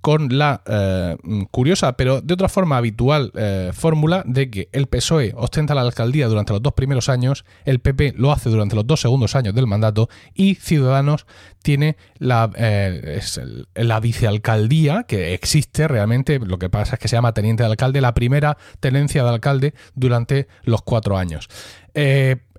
con 0.00 0.36
la 0.36 0.60
eh, 0.66 1.16
curiosa, 1.50 1.96
pero 1.96 2.20
de 2.20 2.34
otra 2.34 2.50
forma 2.50 2.76
habitual, 2.76 3.32
eh, 3.34 3.70
fórmula 3.72 4.22
de 4.26 4.50
que 4.50 4.68
el 4.72 4.86
PSOE 4.86 5.32
ostenta 5.34 5.74
la 5.74 5.80
alcaldía 5.80 6.28
durante 6.28 6.52
los 6.52 6.60
dos 6.60 6.74
primeros 6.74 7.08
años, 7.08 7.46
el 7.64 7.78
PP 7.78 8.12
lo 8.14 8.30
hace 8.30 8.50
durante 8.50 8.76
los 8.76 8.86
dos 8.86 9.00
segundos 9.00 9.34
años 9.34 9.54
del 9.54 9.66
mandato 9.66 10.10
y 10.34 10.56
Ciudadanos 10.56 11.24
tiene 11.62 11.96
la, 12.18 12.50
eh, 12.54 13.22
la 13.76 13.98
vicealcaldía, 13.98 15.04
que 15.04 15.32
existe 15.32 15.88
realmente, 15.88 16.38
lo 16.38 16.58
que 16.58 16.68
pasa 16.68 16.96
es 16.96 17.00
que 17.00 17.08
se 17.08 17.16
llama 17.16 17.32
teniente 17.32 17.62
de 17.62 17.70
alcalde, 17.70 18.02
la 18.02 18.12
primera 18.12 18.58
tenencia 18.80 19.24
de 19.24 19.30
alcalde 19.30 19.74
durante 19.94 20.48
los 20.64 20.82
cuatro 20.82 21.16
años 21.16 21.48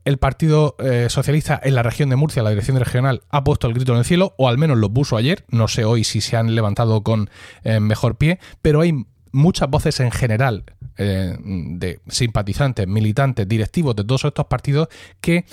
el 0.06 0.18
Partido 0.18 0.76
eh, 0.80 1.08
Socialista 1.10 1.60
en 1.62 1.76
la 1.76 1.84
región 1.84 2.10
de 2.10 2.16
Murcia, 2.16 2.44
la 2.44 2.52
dirección 2.52 2.78
regional, 2.78 3.24
ha 3.30 3.44
puesto 3.44 3.68
el 3.68 3.74
grito 3.74 3.92
en 3.92 3.98
el 3.98 4.06
cielo, 4.06 4.36
o 4.38 4.48
al 4.48 4.58
menos 4.58 4.78
lo 4.78 4.90
puso 4.90 5.18
ayer. 5.18 5.44
No 5.50 5.68
sé 5.68 5.84
hoy 5.84 6.04
si 6.04 6.22
se 6.22 6.38
han 6.38 6.56
levantado 6.56 7.04
con 7.04 7.30
eh, 7.64 7.80
mejor 7.80 8.16
pie, 8.16 8.40
pero 8.62 8.82
hay 8.82 9.06
muchas 9.32 9.70
voces 9.70 10.00
en 10.00 10.12
general 10.12 10.64
eh, 10.98 11.36
de 11.42 12.00
simpatizantes, 12.08 12.88
militantes, 12.88 13.48
directivos 13.48 13.96
de 13.96 14.06
todos 14.06 14.24
estos 14.26 14.46
partidos 14.46 14.88
que 15.20 15.46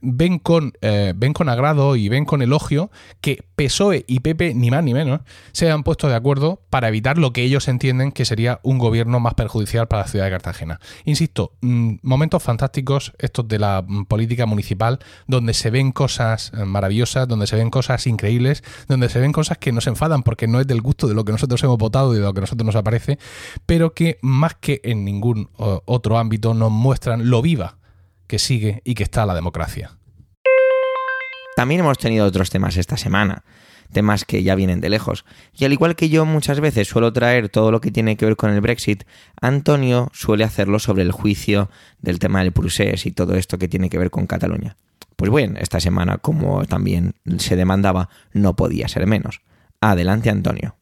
ven 0.00 0.38
con, 0.38 0.74
eh, 0.82 1.12
ven 1.16 1.32
con 1.32 1.48
agrado 1.48 1.96
y 1.96 2.08
ven 2.08 2.24
con 2.24 2.42
elogio 2.42 2.90
que 3.20 3.44
PSOE 3.56 4.04
y 4.06 4.20
PP, 4.20 4.54
ni 4.54 4.70
más 4.70 4.84
ni 4.84 4.94
menos, 4.94 5.20
se 5.52 5.70
han 5.70 5.82
puesto 5.82 6.08
de 6.08 6.14
acuerdo 6.14 6.60
para 6.70 6.88
evitar 6.88 7.18
lo 7.18 7.32
que 7.32 7.42
ellos 7.42 7.68
entienden 7.68 8.12
que 8.12 8.24
sería 8.24 8.60
un 8.62 8.78
gobierno 8.78 9.20
más 9.20 9.34
perjudicial 9.34 9.88
para 9.88 10.02
la 10.02 10.08
ciudad 10.08 10.26
de 10.26 10.30
Cartagena. 10.30 10.80
Insisto, 11.04 11.52
mm, 11.60 11.96
momentos 12.02 12.42
fantásticos 12.42 13.12
estos 13.18 13.48
de 13.48 13.58
la 13.58 13.84
mm, 13.86 14.04
política 14.04 14.46
municipal, 14.46 14.98
donde 15.26 15.54
se 15.54 15.70
ven 15.70 15.92
cosas 15.92 16.52
eh, 16.54 16.64
maravillosas, 16.64 17.26
donde 17.26 17.46
se 17.46 17.56
ven 17.56 17.70
cosas 17.70 18.06
increíbles, 18.06 18.62
donde 18.88 19.08
se 19.08 19.20
ven 19.20 19.32
cosas 19.32 19.58
que 19.58 19.72
nos 19.72 19.86
enfadan 19.86 20.22
porque 20.22 20.46
no 20.46 20.60
es 20.60 20.66
del 20.66 20.82
gusto 20.82 21.08
de 21.08 21.14
lo 21.14 21.24
que 21.24 21.32
nosotros 21.32 21.62
hemos 21.64 21.78
votado 21.78 22.14
y 22.14 22.18
de 22.18 22.22
lo 22.22 22.32
que 22.32 22.40
a 22.40 22.42
nosotros 22.42 22.66
nos 22.66 22.76
aparece, 22.76 23.18
pero 23.64 23.94
que 23.94 24.18
más 24.22 24.54
que 24.54 24.80
en 24.84 25.04
ningún 25.04 25.48
otro 25.56 26.18
ámbito 26.18 26.54
nos 26.54 26.70
muestran 26.70 27.30
lo 27.30 27.42
viva 27.42 27.76
que 28.26 28.38
sigue 28.38 28.82
y 28.84 28.94
que 28.94 29.02
está 29.02 29.26
la 29.26 29.34
democracia. 29.34 29.98
También 31.56 31.80
hemos 31.80 31.98
tenido 31.98 32.26
otros 32.26 32.50
temas 32.50 32.76
esta 32.76 32.96
semana, 32.96 33.44
temas 33.92 34.24
que 34.24 34.42
ya 34.42 34.54
vienen 34.54 34.80
de 34.80 34.90
lejos. 34.90 35.24
Y 35.56 35.64
al 35.64 35.72
igual 35.72 35.96
que 35.96 36.08
yo 36.08 36.26
muchas 36.26 36.60
veces 36.60 36.86
suelo 36.86 37.12
traer 37.12 37.48
todo 37.48 37.70
lo 37.70 37.80
que 37.80 37.90
tiene 37.90 38.16
que 38.16 38.26
ver 38.26 38.36
con 38.36 38.50
el 38.50 38.60
Brexit, 38.60 39.04
Antonio 39.40 40.10
suele 40.12 40.44
hacerlo 40.44 40.78
sobre 40.78 41.02
el 41.02 41.12
juicio 41.12 41.70
del 42.00 42.18
tema 42.18 42.40
del 42.40 42.52
Prusés 42.52 43.06
y 43.06 43.10
todo 43.10 43.36
esto 43.36 43.58
que 43.58 43.68
tiene 43.68 43.88
que 43.88 43.98
ver 43.98 44.10
con 44.10 44.26
Cataluña. 44.26 44.76
Pues 45.16 45.30
bueno, 45.30 45.58
esta 45.58 45.80
semana, 45.80 46.18
como 46.18 46.66
también 46.66 47.14
se 47.38 47.56
demandaba, 47.56 48.10
no 48.32 48.54
podía 48.54 48.86
ser 48.86 49.06
menos. 49.06 49.40
Adelante, 49.80 50.28
Antonio. 50.28 50.76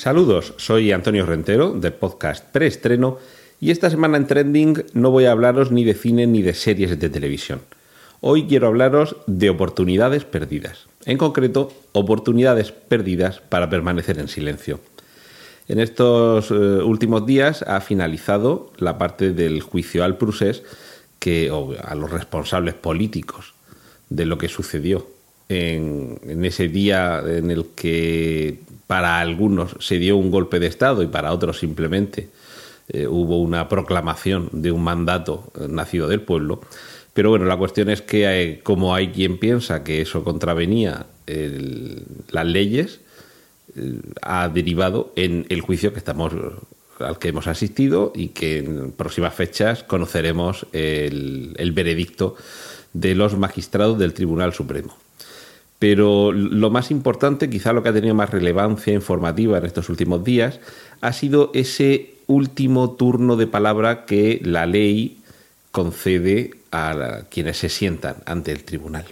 Saludos, 0.00 0.54
soy 0.56 0.92
Antonio 0.92 1.26
Rentero 1.26 1.74
del 1.74 1.92
podcast 1.92 2.42
Preestreno 2.52 3.18
y 3.60 3.70
esta 3.70 3.90
semana 3.90 4.16
en 4.16 4.26
Trending 4.26 4.86
no 4.94 5.10
voy 5.10 5.26
a 5.26 5.32
hablaros 5.32 5.72
ni 5.72 5.84
de 5.84 5.92
cine 5.92 6.26
ni 6.26 6.40
de 6.40 6.54
series 6.54 6.98
de 6.98 7.10
televisión. 7.10 7.60
Hoy 8.22 8.46
quiero 8.46 8.68
hablaros 8.68 9.16
de 9.26 9.50
oportunidades 9.50 10.24
perdidas, 10.24 10.86
en 11.04 11.18
concreto 11.18 11.70
oportunidades 11.92 12.72
perdidas 12.72 13.40
para 13.40 13.68
permanecer 13.68 14.18
en 14.18 14.28
silencio. 14.28 14.80
En 15.68 15.78
estos 15.78 16.50
eh, 16.50 16.54
últimos 16.54 17.26
días 17.26 17.62
ha 17.68 17.82
finalizado 17.82 18.72
la 18.78 18.96
parte 18.96 19.34
del 19.34 19.60
juicio 19.60 20.02
al 20.02 20.16
Prusés 20.16 20.62
que 21.18 21.52
a 21.84 21.94
los 21.94 22.10
responsables 22.10 22.72
políticos 22.72 23.52
de 24.08 24.24
lo 24.24 24.38
que 24.38 24.48
sucedió 24.48 25.19
en, 25.50 26.44
ese 26.44 26.68
día 26.68 27.22
en 27.26 27.50
el 27.50 27.66
que 27.74 28.60
para 28.86 29.18
algunos 29.18 29.76
se 29.80 29.98
dio 29.98 30.16
un 30.16 30.30
golpe 30.30 30.60
de 30.60 30.68
Estado 30.68 31.02
y 31.02 31.08
para 31.08 31.32
otros 31.32 31.58
simplemente 31.58 32.28
eh, 32.88 33.08
hubo 33.08 33.40
una 33.40 33.68
proclamación 33.68 34.48
de 34.52 34.70
un 34.70 34.82
mandato 34.82 35.52
eh, 35.58 35.66
nacido 35.68 36.06
del 36.06 36.22
pueblo. 36.22 36.60
Pero 37.14 37.30
bueno, 37.30 37.46
la 37.46 37.56
cuestión 37.56 37.90
es 37.90 38.00
que 38.00 38.60
como 38.62 38.94
hay 38.94 39.08
quien 39.08 39.38
piensa 39.38 39.82
que 39.82 40.00
eso 40.00 40.22
contravenía 40.22 41.06
las 42.30 42.46
leyes, 42.46 43.00
eh, 43.76 44.00
ha 44.22 44.48
derivado 44.48 45.12
en 45.16 45.46
el 45.48 45.62
juicio 45.62 45.92
que 45.92 45.98
estamos 45.98 46.32
al 47.00 47.18
que 47.18 47.28
hemos 47.28 47.48
asistido 47.48 48.12
y 48.14 48.28
que 48.28 48.58
en 48.58 48.92
próximas 48.92 49.34
fechas 49.34 49.82
conoceremos 49.82 50.66
el 50.72 51.72
veredicto 51.74 52.36
de 52.92 53.14
los 53.16 53.36
magistrados 53.36 53.98
del 53.98 54.14
Tribunal 54.14 54.52
Supremo. 54.52 54.96
Pero 55.80 56.30
lo 56.30 56.68
más 56.68 56.90
importante, 56.90 57.48
quizá 57.48 57.72
lo 57.72 57.82
que 57.82 57.88
ha 57.88 57.94
tenido 57.94 58.14
más 58.14 58.28
relevancia 58.28 58.92
informativa 58.92 59.56
en 59.56 59.64
estos 59.64 59.88
últimos 59.88 60.22
días, 60.22 60.60
ha 61.00 61.12
sido 61.14 61.50
ese 61.54 62.16
último 62.26 62.90
turno 62.90 63.36
de 63.36 63.46
palabra 63.46 64.04
que 64.04 64.42
la 64.44 64.66
ley 64.66 65.22
concede 65.72 66.50
a 66.70 67.22
quienes 67.30 67.56
se 67.56 67.70
sientan 67.70 68.16
ante 68.26 68.52
el 68.52 68.62
tribunal. 68.62 69.06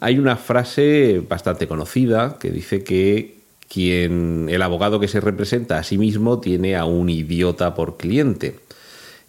Hay 0.00 0.18
una 0.18 0.36
frase 0.36 1.22
bastante 1.26 1.66
conocida 1.66 2.36
que 2.38 2.50
dice 2.50 2.84
que 2.84 3.38
quien 3.66 4.48
el 4.50 4.60
abogado 4.60 5.00
que 5.00 5.08
se 5.08 5.20
representa 5.20 5.78
a 5.78 5.84
sí 5.84 5.96
mismo 5.96 6.38
tiene 6.38 6.76
a 6.76 6.84
un 6.84 7.08
idiota 7.08 7.74
por 7.74 7.96
cliente. 7.96 8.60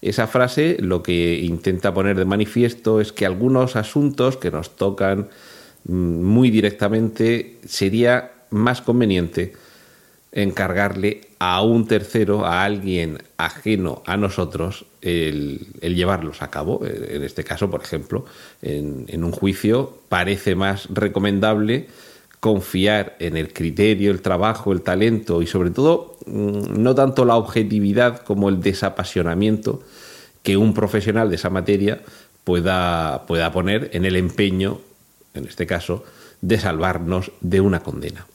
Esa 0.01 0.27
frase 0.27 0.75
lo 0.81 1.03
que 1.03 1.39
intenta 1.39 1.93
poner 1.93 2.17
de 2.17 2.25
manifiesto 2.25 2.99
es 2.99 3.13
que 3.13 3.25
algunos 3.25 3.77
asuntos 3.77 4.35
que 4.35 4.51
nos 4.51 4.75
tocan 4.75 5.29
muy 5.85 6.49
directamente 6.49 7.57
sería 7.65 8.31
más 8.49 8.81
conveniente 8.81 9.53
encargarle 10.31 11.21
a 11.39 11.61
un 11.61 11.87
tercero, 11.87 12.45
a 12.45 12.63
alguien 12.63 13.19
ajeno 13.37 14.03
a 14.05 14.17
nosotros, 14.17 14.85
el, 15.01 15.67
llevarlos 15.81 16.41
a 16.41 16.49
cabo. 16.49 16.81
En 16.85 17.23
este 17.23 17.43
caso, 17.43 17.69
por 17.69 17.81
ejemplo, 17.81 18.25
en, 18.61 19.23
un 19.23 19.31
juicio 19.31 19.99
parece 20.09 20.55
más 20.55 20.87
recomendable 20.91 21.87
confiar 22.39 23.15
en 23.19 23.35
el 23.35 23.51
criterio, 23.51 24.11
el 24.11 24.21
trabajo, 24.21 24.71
el 24.71 24.81
talento 24.81 25.41
y 25.41 25.47
sobre 25.47 25.71
todo 25.71 26.17
mm, 26.25 26.81
no 26.81 26.95
tanto 26.95 27.25
la 27.25 27.35
objetividad 27.35 28.21
como 28.21 28.47
el 28.47 28.61
desapasionamiento 28.61 29.81
que 30.41 30.55
un 30.55 30.73
profesional 30.73 31.29
de 31.29 31.35
esa 31.35 31.49
materia 31.49 32.01
pueda, 32.45 33.25
pueda 33.27 33.51
poner 33.51 33.89
en 33.93 34.05
el 34.05 34.15
empeño 34.15 34.79
en 35.39 35.47
este 35.47 35.65
caso, 35.65 36.03
de 36.41 36.59
salvarnos 36.59 37.31
de 37.41 37.61
una 37.61 37.81
condena. 37.81 38.25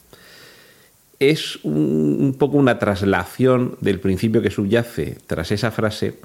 Es 1.19 1.59
un, 1.63 2.35
poco 2.37 2.57
una 2.57 2.77
traslación 2.77 3.77
del 3.79 3.99
principio 3.99 4.41
que 4.41 4.51
subyace 4.51 5.17
tras 5.27 5.51
esa 5.51 5.71
frase, 5.71 6.19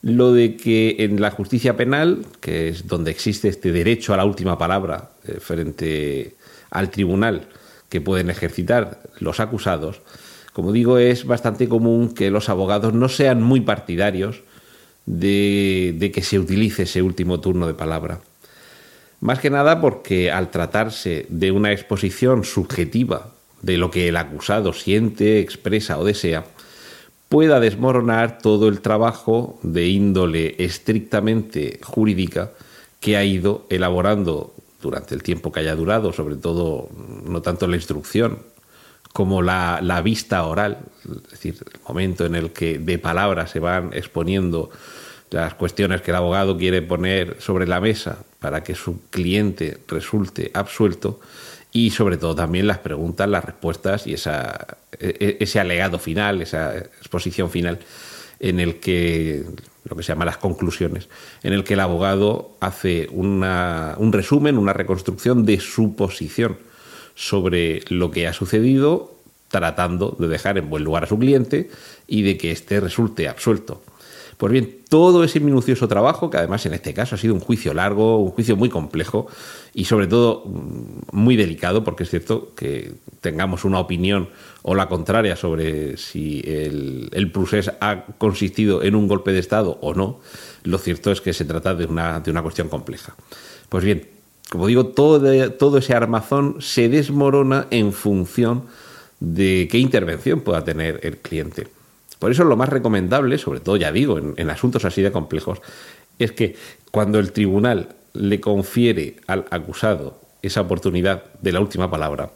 lo 0.00 0.32
de 0.32 0.56
que 0.56 0.96
en 1.00 1.20
la 1.20 1.32
justicia 1.32 1.76
penal, 1.76 2.24
que 2.40 2.68
es 2.68 2.86
donde 2.86 3.10
existe 3.10 3.48
este 3.48 3.72
derecho 3.72 4.14
a 4.14 4.16
la 4.16 4.24
última 4.24 4.56
palabra 4.56 5.10
eh, 5.26 5.38
frente 5.40 6.36
al 6.70 6.90
tribunal 6.90 7.48
que 7.88 8.00
pueden 8.00 8.30
ejercitar 8.30 9.00
los 9.18 9.40
acusados, 9.40 10.00
como 10.52 10.72
digo, 10.72 10.98
es 10.98 11.24
bastante 11.24 11.68
común 11.68 12.14
que 12.14 12.30
los 12.30 12.48
abogados 12.48 12.92
no 12.92 13.08
sean 13.08 13.42
muy 13.42 13.60
partidarios 13.60 14.42
de 15.06 16.10
que 16.12 16.22
se 16.22 16.38
utilice 16.38 16.82
ese 16.82 17.00
último 17.00 17.40
turno 17.40 17.66
de 17.66 17.74
palabra. 17.74 18.20
Más 19.20 19.40
que 19.40 19.50
nada 19.50 19.80
porque 19.80 20.30
al 20.30 20.50
tratarse 20.50 21.26
de 21.28 21.50
una 21.50 21.72
exposición 21.72 22.44
subjetiva 22.44 23.32
de 23.62 23.76
lo 23.76 23.90
que 23.90 24.08
el 24.08 24.16
acusado 24.16 24.72
siente, 24.72 25.40
expresa 25.40 25.98
o 25.98 26.04
desea, 26.04 26.44
pueda 27.28 27.58
desmoronar 27.58 28.38
todo 28.38 28.68
el 28.68 28.80
trabajo 28.80 29.58
de 29.62 29.88
índole 29.88 30.54
estrictamente 30.58 31.80
jurídica 31.82 32.52
que 33.00 33.16
ha 33.16 33.24
ido 33.24 33.66
elaborando 33.70 34.54
durante 34.80 35.14
el 35.14 35.22
tiempo 35.24 35.50
que 35.50 35.60
haya 35.60 35.74
durado, 35.74 36.12
sobre 36.12 36.36
todo 36.36 36.88
no 37.24 37.42
tanto 37.42 37.66
la 37.66 37.76
instrucción 37.76 38.38
como 39.12 39.42
la, 39.42 39.80
la 39.82 40.00
vista 40.00 40.46
oral, 40.46 40.78
es 41.04 41.30
decir, 41.30 41.56
el 41.74 41.80
momento 41.86 42.24
en 42.24 42.36
el 42.36 42.52
que 42.52 42.78
de 42.78 42.98
palabras 42.98 43.50
se 43.50 43.58
van 43.58 43.90
exponiendo 43.92 44.70
las 45.30 45.54
cuestiones 45.54 46.02
que 46.02 46.12
el 46.12 46.16
abogado 46.16 46.56
quiere 46.56 46.82
poner 46.82 47.36
sobre 47.40 47.66
la 47.66 47.80
mesa 47.80 48.18
para 48.38 48.62
que 48.62 48.74
su 48.74 49.00
cliente 49.10 49.78
resulte 49.88 50.50
absuelto 50.54 51.20
y 51.72 51.90
sobre 51.90 52.16
todo 52.16 52.34
también 52.34 52.66
las 52.66 52.78
preguntas, 52.78 53.28
las 53.28 53.44
respuestas 53.44 54.06
y 54.06 54.14
esa, 54.14 54.78
e, 54.98 55.16
e, 55.20 55.36
ese 55.40 55.60
alegado 55.60 55.98
final, 55.98 56.40
esa 56.40 56.78
exposición 56.78 57.50
final 57.50 57.78
en 58.40 58.60
el 58.60 58.76
que 58.76 59.44
lo 59.84 59.96
que 59.96 60.02
se 60.02 60.12
llama 60.12 60.24
las 60.24 60.36
conclusiones, 60.36 61.08
en 61.42 61.52
el 61.52 61.64
que 61.64 61.74
el 61.74 61.80
abogado 61.80 62.56
hace 62.60 63.08
un 63.10 64.10
resumen, 64.12 64.58
una 64.58 64.72
reconstrucción 64.72 65.46
de 65.46 65.60
su 65.60 65.96
posición 65.96 66.58
sobre 67.14 67.82
lo 67.88 68.10
que 68.10 68.28
ha 68.28 68.32
sucedido, 68.32 69.14
tratando 69.48 70.14
de 70.18 70.28
dejar 70.28 70.58
en 70.58 70.68
buen 70.68 70.84
lugar 70.84 71.04
a 71.04 71.06
su 71.06 71.18
cliente 71.18 71.70
y 72.06 72.22
de 72.22 72.36
que 72.36 72.52
éste 72.52 72.80
resulte 72.80 73.28
absuelto. 73.28 73.82
Pues 74.38 74.52
bien, 74.52 74.82
todo 74.88 75.24
ese 75.24 75.40
minucioso 75.40 75.88
trabajo, 75.88 76.30
que 76.30 76.36
además 76.36 76.64
en 76.64 76.72
este 76.72 76.94
caso 76.94 77.16
ha 77.16 77.18
sido 77.18 77.34
un 77.34 77.40
juicio 77.40 77.74
largo, 77.74 78.18
un 78.18 78.30
juicio 78.30 78.56
muy 78.56 78.68
complejo 78.68 79.26
y 79.74 79.86
sobre 79.86 80.06
todo 80.06 80.44
mm, 80.46 81.08
muy 81.10 81.34
delicado, 81.34 81.82
porque 81.82 82.04
es 82.04 82.10
cierto 82.10 82.54
que 82.54 82.92
tengamos 83.20 83.64
una 83.64 83.80
opinión 83.80 84.28
o 84.62 84.76
la 84.76 84.88
contraria 84.88 85.34
sobre 85.34 85.96
si 85.96 86.40
el, 86.46 87.10
el 87.12 87.32
ha 87.80 88.04
consistido 88.16 88.84
en 88.84 88.94
un 88.94 89.08
golpe 89.08 89.32
de 89.32 89.40
Estado 89.40 89.76
o 89.80 89.92
no, 89.92 90.20
lo 90.62 90.78
cierto 90.78 91.10
es 91.10 91.20
que 91.20 91.32
se 91.32 91.44
trata 91.44 91.74
de 91.74 91.86
una, 91.86 92.20
de 92.20 92.30
una 92.30 92.42
cuestión 92.42 92.68
compleja. 92.68 93.16
Pues 93.68 93.82
bien, 93.82 94.08
como 94.50 94.68
digo, 94.68 94.86
todo, 94.86 95.50
todo 95.52 95.78
ese 95.78 95.94
armazón 95.94 96.58
se 96.60 96.88
desmorona 96.88 97.66
en 97.70 97.92
función 97.92 98.66
de 99.18 99.66
qué 99.68 99.78
intervención 99.78 100.42
pueda 100.42 100.62
tener 100.62 101.00
el 101.02 101.18
cliente. 101.18 101.66
Por 102.18 102.32
eso 102.32 102.44
lo 102.44 102.56
más 102.56 102.68
recomendable, 102.68 103.38
sobre 103.38 103.60
todo 103.60 103.76
ya 103.76 103.92
digo, 103.92 104.18
en, 104.18 104.50
asuntos 104.50 104.84
así 104.84 105.02
de 105.02 105.12
complejos, 105.12 105.60
es 106.18 106.32
que 106.32 106.56
cuando 106.90 107.18
el 107.18 107.32
tribunal 107.32 107.94
le 108.12 108.40
confiere 108.40 109.16
al 109.26 109.46
acusado 109.50 110.20
esa 110.42 110.62
oportunidad 110.62 111.24
de 111.40 111.52
la 111.52 111.60
última 111.60 111.90
palabra, 111.90 112.30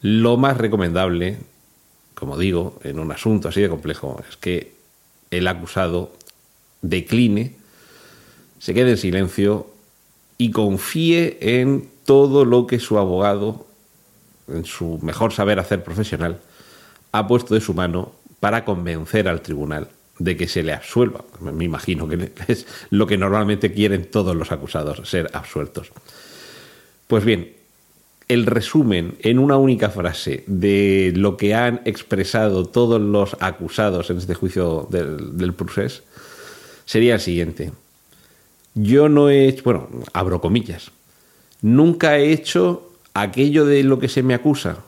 lo 0.00 0.36
más 0.36 0.56
recomendable, 0.56 1.38
como 2.14 2.38
digo, 2.38 2.78
en 2.84 3.00
un 3.00 3.10
asunto 3.10 3.48
así 3.48 3.60
de 3.60 3.68
complejo, 3.68 4.22
es 4.28 4.36
que 4.36 4.74
el 5.30 5.48
acusado 5.48 6.12
decline, 6.82 7.56
se 8.58 8.74
quede 8.74 8.92
en 8.92 8.96
silencio 8.96 9.66
y 10.38 10.50
confíe 10.50 11.38
en 11.40 11.88
todo 12.04 12.44
lo 12.44 12.66
que 12.66 12.78
su 12.78 12.98
abogado, 12.98 13.66
en 14.48 14.64
su 14.64 14.98
mejor 15.02 15.32
saber 15.32 15.58
hacer 15.58 15.82
profesional, 15.82 16.38
ha 17.12 17.26
puesto 17.26 17.54
de 17.54 17.60
su 17.60 17.74
mano 17.74 18.12
para 18.40 18.64
convencer 18.64 19.28
al 19.28 19.42
tribunal 19.42 19.88
de 20.18 20.36
que 20.36 20.48
se 20.48 20.62
le 20.62 20.72
absuelva. 20.72 21.24
Me 21.40 21.64
imagino 21.64 22.08
que 22.08 22.32
es 22.48 22.66
lo 22.90 23.06
que 23.06 23.18
normalmente 23.18 23.72
quieren 23.72 24.10
todos 24.10 24.34
los 24.34 24.52
acusados, 24.52 25.08
ser 25.08 25.30
absueltos. 25.32 25.92
Pues 27.06 27.24
bien, 27.24 27.52
el 28.28 28.46
resumen 28.46 29.16
en 29.20 29.38
una 29.38 29.56
única 29.56 29.90
frase 29.90 30.42
de 30.46 31.12
lo 31.14 31.36
que 31.36 31.54
han 31.54 31.80
expresado 31.84 32.66
todos 32.66 33.00
los 33.00 33.36
acusados 33.40 34.10
en 34.10 34.18
este 34.18 34.34
juicio 34.34 34.88
del, 34.90 35.36
del 35.36 35.54
sería 36.84 37.14
el 37.14 37.20
siguiente. 37.20 37.72
Yo 38.74 39.08
no 39.08 39.30
he 39.30 39.46
hecho, 39.46 39.62
bueno, 39.64 39.88
abro 40.12 40.40
comillas, 40.40 40.90
nunca 41.62 42.18
he 42.18 42.32
hecho 42.32 42.90
aquello 43.14 43.64
de 43.64 43.82
lo 43.84 43.98
que 43.98 44.08
se 44.08 44.22
me 44.22 44.34
acusa, 44.34 44.78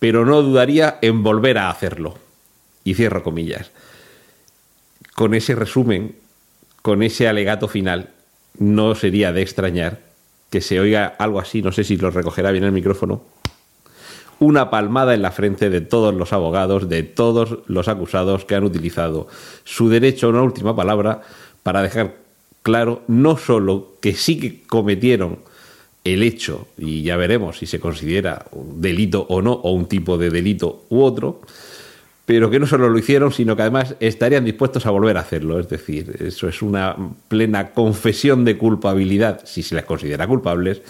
pero 0.00 0.26
no 0.26 0.42
dudaría 0.42 0.98
en 1.02 1.22
volver 1.22 1.58
a 1.58 1.70
hacerlo. 1.70 2.16
Y 2.82 2.94
cierro 2.94 3.22
comillas. 3.22 3.70
Con 5.14 5.34
ese 5.34 5.54
resumen, 5.54 6.16
con 6.82 7.04
ese 7.04 7.28
alegato 7.28 7.68
final, 7.68 8.08
no 8.58 8.94
sería 8.96 9.32
de 9.32 9.42
extrañar 9.42 10.00
que 10.50 10.60
se 10.60 10.80
oiga 10.80 11.06
algo 11.18 11.38
así, 11.38 11.62
no 11.62 11.70
sé 11.70 11.84
si 11.84 11.96
lo 11.96 12.10
recogerá 12.10 12.50
bien 12.50 12.64
el 12.64 12.72
micrófono, 12.72 13.22
una 14.40 14.70
palmada 14.70 15.14
en 15.14 15.22
la 15.22 15.30
frente 15.30 15.68
de 15.70 15.82
todos 15.82 16.14
los 16.14 16.32
abogados, 16.32 16.88
de 16.88 17.02
todos 17.02 17.58
los 17.66 17.86
acusados 17.88 18.46
que 18.46 18.54
han 18.54 18.64
utilizado 18.64 19.28
su 19.64 19.90
derecho 19.90 20.26
a 20.26 20.30
una 20.30 20.42
última 20.42 20.74
palabra 20.74 21.20
para 21.62 21.82
dejar 21.82 22.16
claro 22.62 23.02
no 23.06 23.36
solo 23.36 23.92
que 24.00 24.14
sí 24.14 24.40
que 24.40 24.62
cometieron 24.66 25.38
el 26.04 26.22
hecho, 26.22 26.68
y 26.78 27.02
ya 27.02 27.16
veremos 27.16 27.58
si 27.58 27.66
se 27.66 27.80
considera 27.80 28.46
un 28.52 28.80
delito 28.80 29.26
o 29.28 29.42
no, 29.42 29.52
o 29.52 29.72
un 29.72 29.86
tipo 29.86 30.16
de 30.16 30.30
delito 30.30 30.84
u 30.88 31.02
otro, 31.02 31.42
pero 32.24 32.48
que 32.48 32.60
no 32.60 32.66
solo 32.66 32.88
lo 32.88 32.96
hicieron, 32.96 33.32
sino 33.32 33.56
que 33.56 33.62
además 33.62 33.96
estarían 33.98 34.44
dispuestos 34.44 34.86
a 34.86 34.90
volver 34.90 35.16
a 35.16 35.20
hacerlo. 35.20 35.58
Es 35.58 35.68
decir, 35.68 36.16
eso 36.20 36.46
es 36.48 36.62
una 36.62 36.96
plena 37.26 37.72
confesión 37.72 38.44
de 38.44 38.56
culpabilidad, 38.56 39.40
si 39.44 39.64
se 39.64 39.74
les 39.74 39.84
considera 39.84 40.28
culpables, 40.28 40.80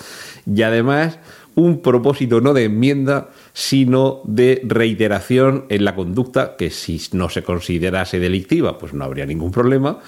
y 0.45 0.62
además 0.62 1.19
un 1.55 1.81
propósito 1.81 2.40
no 2.40 2.52
de 2.52 2.64
enmienda, 2.64 3.31
sino 3.52 4.21
de 4.25 4.61
reiteración 4.64 5.64
en 5.69 5.85
la 5.85 5.95
conducta, 5.95 6.57
que 6.57 6.71
si 6.71 7.00
no 7.12 7.29
se 7.29 7.43
considerase 7.43 8.21
delictiva, 8.21 8.79
pues 8.79 8.93
no 8.93 9.05
habría 9.05 9.26
ningún 9.26 9.50
problema. 9.50 9.99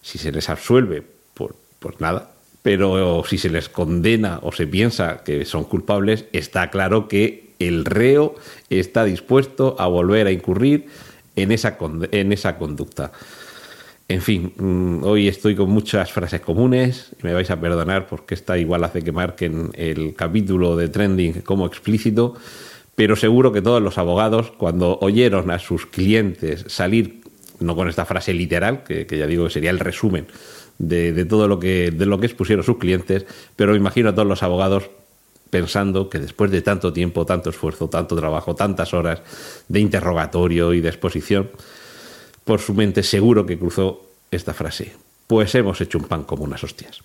Si 0.00 0.18
se 0.18 0.32
les 0.32 0.48
absuelve, 0.48 1.02
pues, 1.34 1.52
pues 1.78 2.00
nada, 2.00 2.31
pero 2.62 3.22
si 3.28 3.38
se 3.38 3.50
les 3.50 3.68
condena 3.68 4.38
o 4.42 4.52
se 4.52 4.66
piensa 4.66 5.22
que 5.24 5.44
son 5.44 5.64
culpables, 5.64 6.26
está 6.32 6.70
claro 6.70 7.08
que 7.08 7.50
el 7.58 7.84
reo 7.84 8.34
está 8.70 9.04
dispuesto 9.04 9.76
a 9.78 9.86
volver 9.86 10.26
a 10.26 10.32
incurrir 10.32 10.86
en 11.36 11.52
esa, 11.52 11.76
en 12.12 12.32
esa 12.32 12.58
conducta. 12.58 13.12
En 14.08 14.20
fin, 14.20 14.52
mm, 14.56 15.04
hoy 15.04 15.28
estoy 15.28 15.56
con 15.56 15.70
muchas 15.70 16.12
frases 16.12 16.40
comunes 16.40 17.10
me 17.22 17.32
vais 17.32 17.50
a 17.50 17.60
perdonar 17.60 18.06
porque 18.08 18.34
esta 18.34 18.58
igual 18.58 18.84
hace 18.84 19.02
que 19.02 19.12
marquen 19.12 19.70
el 19.74 20.14
capítulo 20.14 20.76
de 20.76 20.88
Trending 20.88 21.40
como 21.42 21.66
explícito, 21.66 22.34
pero 22.94 23.16
seguro 23.16 23.52
que 23.52 23.62
todos 23.62 23.80
los 23.80 23.96
abogados, 23.96 24.52
cuando 24.58 24.98
oyeron 25.00 25.50
a 25.50 25.58
sus 25.58 25.86
clientes 25.86 26.64
salir, 26.68 27.21
no 27.62 27.76
con 27.76 27.88
esta 27.88 28.04
frase 28.04 28.32
literal, 28.32 28.82
que, 28.84 29.06
ya 29.06 29.26
digo 29.26 29.44
que 29.44 29.50
sería 29.50 29.70
el 29.70 29.78
resumen 29.78 30.26
de, 30.78 31.24
todo 31.24 31.48
lo 31.48 31.58
que, 31.58 31.90
de 31.90 32.06
lo 32.06 32.18
que 32.18 32.26
expusieron 32.26 32.64
sus 32.64 32.78
clientes, 32.78 33.26
pero 33.56 33.72
me 33.72 33.78
imagino 33.78 34.10
a 34.10 34.14
todos 34.14 34.28
los 34.28 34.42
abogados 34.42 34.90
pensando 35.50 36.08
que 36.08 36.18
después 36.18 36.50
de 36.50 36.62
tanto 36.62 36.92
tiempo, 36.92 37.26
tanto 37.26 37.50
esfuerzo, 37.50 37.88
tanto 37.88 38.16
trabajo, 38.16 38.54
tantas 38.54 38.94
horas 38.94 39.20
de 39.68 39.80
interrogatorio 39.80 40.72
y 40.72 40.80
de 40.80 40.88
exposición, 40.88 41.50
por 42.44 42.60
su 42.60 42.74
mente 42.74 43.02
seguro 43.02 43.44
que 43.44 43.58
cruzó 43.58 44.02
esta 44.30 44.54
frase. 44.54 44.94
Pues 45.26 45.54
hemos 45.54 45.80
hecho 45.80 45.98
un 45.98 46.04
pan 46.04 46.24
como 46.24 46.44
unas 46.44 46.64
hostias. 46.64 47.00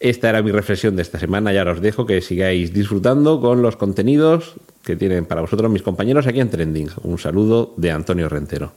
Esta 0.00 0.30
era 0.30 0.42
mi 0.42 0.50
reflexión 0.50 0.96
de 0.96 1.02
esta 1.02 1.18
semana 1.18 1.52
y 1.52 1.58
ahora 1.58 1.72
os 1.72 1.82
dejo 1.82 2.06
que 2.06 2.22
sigáis 2.22 2.72
disfrutando 2.72 3.38
con 3.38 3.60
los 3.60 3.76
contenidos 3.76 4.54
que 4.82 4.96
tienen 4.96 5.26
para 5.26 5.42
vosotros 5.42 5.70
mis 5.70 5.82
compañeros 5.82 6.26
aquí 6.26 6.40
en 6.40 6.48
Trending. 6.48 6.88
Un 7.02 7.18
saludo 7.18 7.74
de 7.76 7.90
Antonio 7.90 8.30
Rentero. 8.30 8.72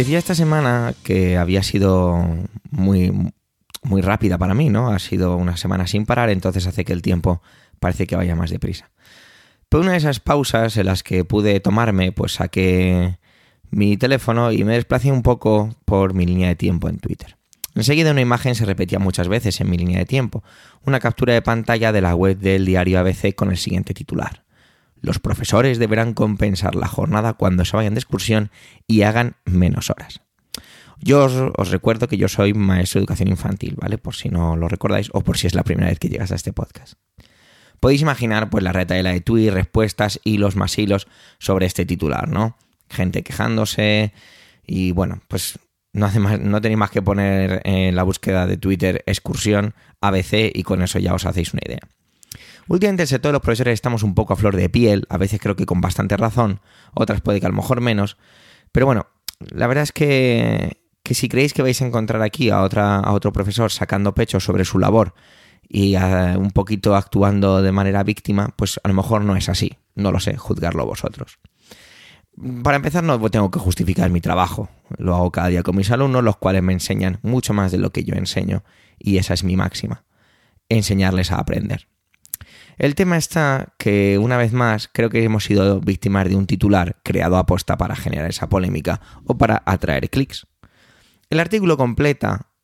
Decía 0.00 0.16
esta 0.16 0.34
semana 0.34 0.94
que 1.04 1.36
había 1.36 1.62
sido 1.62 2.24
muy, 2.70 3.12
muy 3.82 4.00
rápida 4.00 4.38
para 4.38 4.54
mí, 4.54 4.70
¿no? 4.70 4.88
Ha 4.88 4.98
sido 4.98 5.36
una 5.36 5.58
semana 5.58 5.86
sin 5.86 6.06
parar, 6.06 6.30
entonces 6.30 6.66
hace 6.66 6.86
que 6.86 6.94
el 6.94 7.02
tiempo 7.02 7.42
parece 7.80 8.06
que 8.06 8.16
vaya 8.16 8.34
más 8.34 8.48
deprisa. 8.48 8.92
Pero 9.68 9.82
una 9.82 9.92
de 9.92 9.98
esas 9.98 10.18
pausas 10.18 10.78
en 10.78 10.86
las 10.86 11.02
que 11.02 11.26
pude 11.26 11.60
tomarme, 11.60 12.12
pues 12.12 12.32
saqué 12.32 13.18
mi 13.68 13.98
teléfono 13.98 14.52
y 14.52 14.64
me 14.64 14.72
desplacé 14.72 15.12
un 15.12 15.22
poco 15.22 15.68
por 15.84 16.14
mi 16.14 16.24
línea 16.24 16.48
de 16.48 16.56
tiempo 16.56 16.88
en 16.88 16.98
Twitter. 16.98 17.36
Enseguida 17.74 18.12
una 18.12 18.22
imagen 18.22 18.54
se 18.54 18.64
repetía 18.64 18.98
muchas 18.98 19.28
veces 19.28 19.60
en 19.60 19.68
mi 19.68 19.76
línea 19.76 19.98
de 19.98 20.06
tiempo, 20.06 20.42
una 20.86 20.98
captura 20.98 21.34
de 21.34 21.42
pantalla 21.42 21.92
de 21.92 22.00
la 22.00 22.14
web 22.14 22.38
del 22.38 22.64
diario 22.64 23.00
ABC 23.00 23.34
con 23.34 23.50
el 23.50 23.58
siguiente 23.58 23.92
titular. 23.92 24.44
Los 25.00 25.18
profesores 25.18 25.78
deberán 25.78 26.14
compensar 26.14 26.74
la 26.74 26.88
jornada 26.88 27.34
cuando 27.34 27.64
se 27.64 27.76
vayan 27.76 27.94
de 27.94 28.00
excursión 28.00 28.50
y 28.86 29.02
hagan 29.02 29.36
menos 29.44 29.90
horas. 29.90 30.20
Yo 31.02 31.24
os, 31.56 31.70
recuerdo 31.70 32.08
que 32.08 32.18
yo 32.18 32.28
soy 32.28 32.52
maestro 32.52 32.98
de 32.98 33.04
educación 33.04 33.28
infantil, 33.28 33.76
¿vale? 33.80 33.96
Por 33.96 34.14
si 34.14 34.28
no 34.28 34.56
lo 34.56 34.68
recordáis 34.68 35.08
o 35.12 35.22
por 35.22 35.38
si 35.38 35.46
es 35.46 35.54
la 35.54 35.64
primera 35.64 35.88
vez 35.88 35.98
que 35.98 36.08
llegas 36.08 36.30
a 36.32 36.34
este 36.34 36.52
podcast. 36.52 36.94
Podéis 37.80 38.02
imaginar 38.02 38.50
pues 38.50 38.62
la 38.62 38.72
retaila 38.72 39.10
de 39.12 39.22
tweets, 39.22 39.54
respuestas, 39.54 40.20
hilos 40.24 40.56
más 40.56 40.78
hilos 40.78 41.08
sobre 41.38 41.64
este 41.64 41.86
titular, 41.86 42.28
¿no? 42.28 42.58
Gente 42.90 43.22
quejándose 43.22 44.12
y 44.66 44.92
bueno, 44.92 45.22
pues 45.28 45.58
no, 45.94 46.10
más, 46.20 46.38
no 46.38 46.60
tenéis 46.60 46.78
más 46.78 46.90
que 46.90 47.00
poner 47.00 47.62
en 47.64 47.96
la 47.96 48.02
búsqueda 48.02 48.46
de 48.46 48.58
Twitter 48.58 49.02
excursión 49.06 49.74
ABC 50.02 50.50
y 50.54 50.62
con 50.62 50.82
eso 50.82 50.98
ya 50.98 51.14
os 51.14 51.24
hacéis 51.24 51.54
una 51.54 51.62
idea. 51.64 51.80
Últimamente 52.70 53.02
el 53.02 53.08
sector 53.08 53.30
de 53.30 53.32
los 53.32 53.42
profesores 53.42 53.74
estamos 53.74 54.04
un 54.04 54.14
poco 54.14 54.32
a 54.32 54.36
flor 54.36 54.54
de 54.54 54.68
piel, 54.68 55.04
a 55.08 55.18
veces 55.18 55.40
creo 55.40 55.56
que 55.56 55.66
con 55.66 55.80
bastante 55.80 56.16
razón, 56.16 56.60
otras 56.94 57.20
puede 57.20 57.40
que 57.40 57.46
a 57.46 57.48
lo 57.48 57.56
mejor 57.56 57.80
menos, 57.80 58.16
pero 58.70 58.86
bueno, 58.86 59.08
la 59.40 59.66
verdad 59.66 59.82
es 59.82 59.90
que, 59.90 60.80
que 61.02 61.14
si 61.14 61.28
creéis 61.28 61.52
que 61.52 61.62
vais 61.62 61.82
a 61.82 61.86
encontrar 61.86 62.22
aquí 62.22 62.48
a, 62.48 62.62
otra, 62.62 63.00
a 63.00 63.12
otro 63.12 63.32
profesor 63.32 63.72
sacando 63.72 64.14
pecho 64.14 64.38
sobre 64.38 64.64
su 64.64 64.78
labor 64.78 65.14
y 65.68 65.96
un 65.96 66.52
poquito 66.52 66.94
actuando 66.94 67.60
de 67.60 67.72
manera 67.72 68.04
víctima, 68.04 68.54
pues 68.54 68.80
a 68.84 68.86
lo 68.86 68.94
mejor 68.94 69.22
no 69.24 69.34
es 69.34 69.48
así, 69.48 69.76
no 69.96 70.12
lo 70.12 70.20
sé, 70.20 70.36
juzgarlo 70.36 70.86
vosotros. 70.86 71.40
Para 72.62 72.76
empezar, 72.76 73.02
no 73.02 73.20
tengo 73.30 73.50
que 73.50 73.58
justificar 73.58 74.10
mi 74.10 74.20
trabajo. 74.20 74.68
Lo 74.96 75.16
hago 75.16 75.32
cada 75.32 75.48
día 75.48 75.64
con 75.64 75.74
mis 75.74 75.90
alumnos, 75.90 76.22
los 76.22 76.36
cuales 76.36 76.62
me 76.62 76.72
enseñan 76.72 77.18
mucho 77.22 77.52
más 77.52 77.72
de 77.72 77.78
lo 77.78 77.90
que 77.90 78.04
yo 78.04 78.14
enseño. 78.14 78.62
Y 78.96 79.16
esa 79.16 79.34
es 79.34 79.42
mi 79.42 79.56
máxima. 79.56 80.04
Enseñarles 80.68 81.32
a 81.32 81.38
aprender. 81.38 81.89
El 82.80 82.94
tema 82.94 83.18
está 83.18 83.74
que, 83.76 84.16
una 84.16 84.38
vez 84.38 84.54
más, 84.54 84.88
creo 84.90 85.10
que 85.10 85.22
hemos 85.22 85.44
sido 85.44 85.82
víctimas 85.82 86.26
de 86.26 86.34
un 86.34 86.46
titular 86.46 86.96
creado 87.02 87.36
a 87.36 87.44
posta 87.44 87.76
para 87.76 87.94
generar 87.94 88.30
esa 88.30 88.48
polémica 88.48 89.02
o 89.26 89.36
para 89.36 89.62
atraer 89.66 90.08
clics. 90.08 90.46
El 91.28 91.40
artículo 91.40 91.76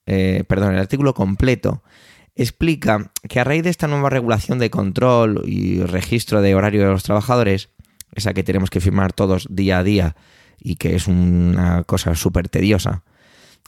eh, 0.07 0.45
perdón, 0.49 0.73
el 0.73 0.81
artículo 0.81 1.13
completo 1.13 1.83
explica 2.35 3.13
que 3.29 3.41
a 3.41 3.45
raíz 3.45 3.63
de 3.63 3.69
esta 3.69 3.89
nueva 3.89 4.09
regulación 4.09 4.59
de 4.59 4.71
control 4.71 5.43
y 5.45 5.83
registro 5.83 6.41
de 6.41 6.55
horario 6.55 6.81
de 6.81 6.93
los 6.93 7.03
trabajadores, 7.03 7.69
esa 8.15 8.33
que 8.33 8.43
tenemos 8.43 8.71
que 8.71 8.81
firmar 8.81 9.13
todos 9.13 9.47
día 9.51 9.81
a 9.81 9.85
día 9.85 10.17
y 10.59 10.77
que 10.77 10.95
es 10.95 11.09
una 11.09 11.85
cosa 11.85 12.15
súper 12.15 12.49
tediosa, 12.49 13.05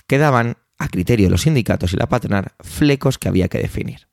quedaban, 0.07 0.57
a 0.79 0.89
criterio 0.89 1.27
de 1.27 1.31
los 1.31 1.43
sindicatos 1.43 1.93
y 1.93 1.99
la 1.99 2.09
patronal, 2.09 2.53
flecos 2.61 3.19
que 3.19 3.29
había 3.29 3.49
que 3.49 3.59
definir. 3.59 4.09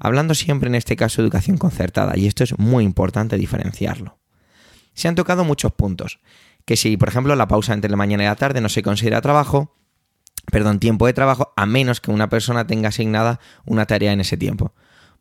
Hablando 0.00 0.34
siempre 0.34 0.68
en 0.68 0.74
este 0.74 0.96
caso 0.96 1.20
de 1.20 1.26
educación 1.26 1.58
concertada, 1.58 2.16
y 2.16 2.26
esto 2.26 2.42
es 2.42 2.58
muy 2.58 2.84
importante 2.84 3.36
diferenciarlo. 3.36 4.18
Se 4.94 5.06
han 5.08 5.14
tocado 5.14 5.44
muchos 5.44 5.72
puntos, 5.72 6.18
que 6.64 6.76
si 6.76 6.96
por 6.96 7.08
ejemplo 7.08 7.36
la 7.36 7.46
pausa 7.46 7.74
entre 7.74 7.90
la 7.90 7.96
mañana 7.96 8.24
y 8.24 8.26
la 8.26 8.36
tarde 8.36 8.60
no 8.60 8.68
se 8.68 8.82
considera 8.82 9.20
trabajo, 9.20 9.76
perdón, 10.50 10.80
tiempo 10.80 11.06
de 11.06 11.12
trabajo, 11.12 11.52
a 11.56 11.66
menos 11.66 12.00
que 12.00 12.10
una 12.10 12.28
persona 12.28 12.66
tenga 12.66 12.88
asignada 12.88 13.40
una 13.66 13.86
tarea 13.86 14.12
en 14.12 14.20
ese 14.20 14.36
tiempo. 14.36 14.74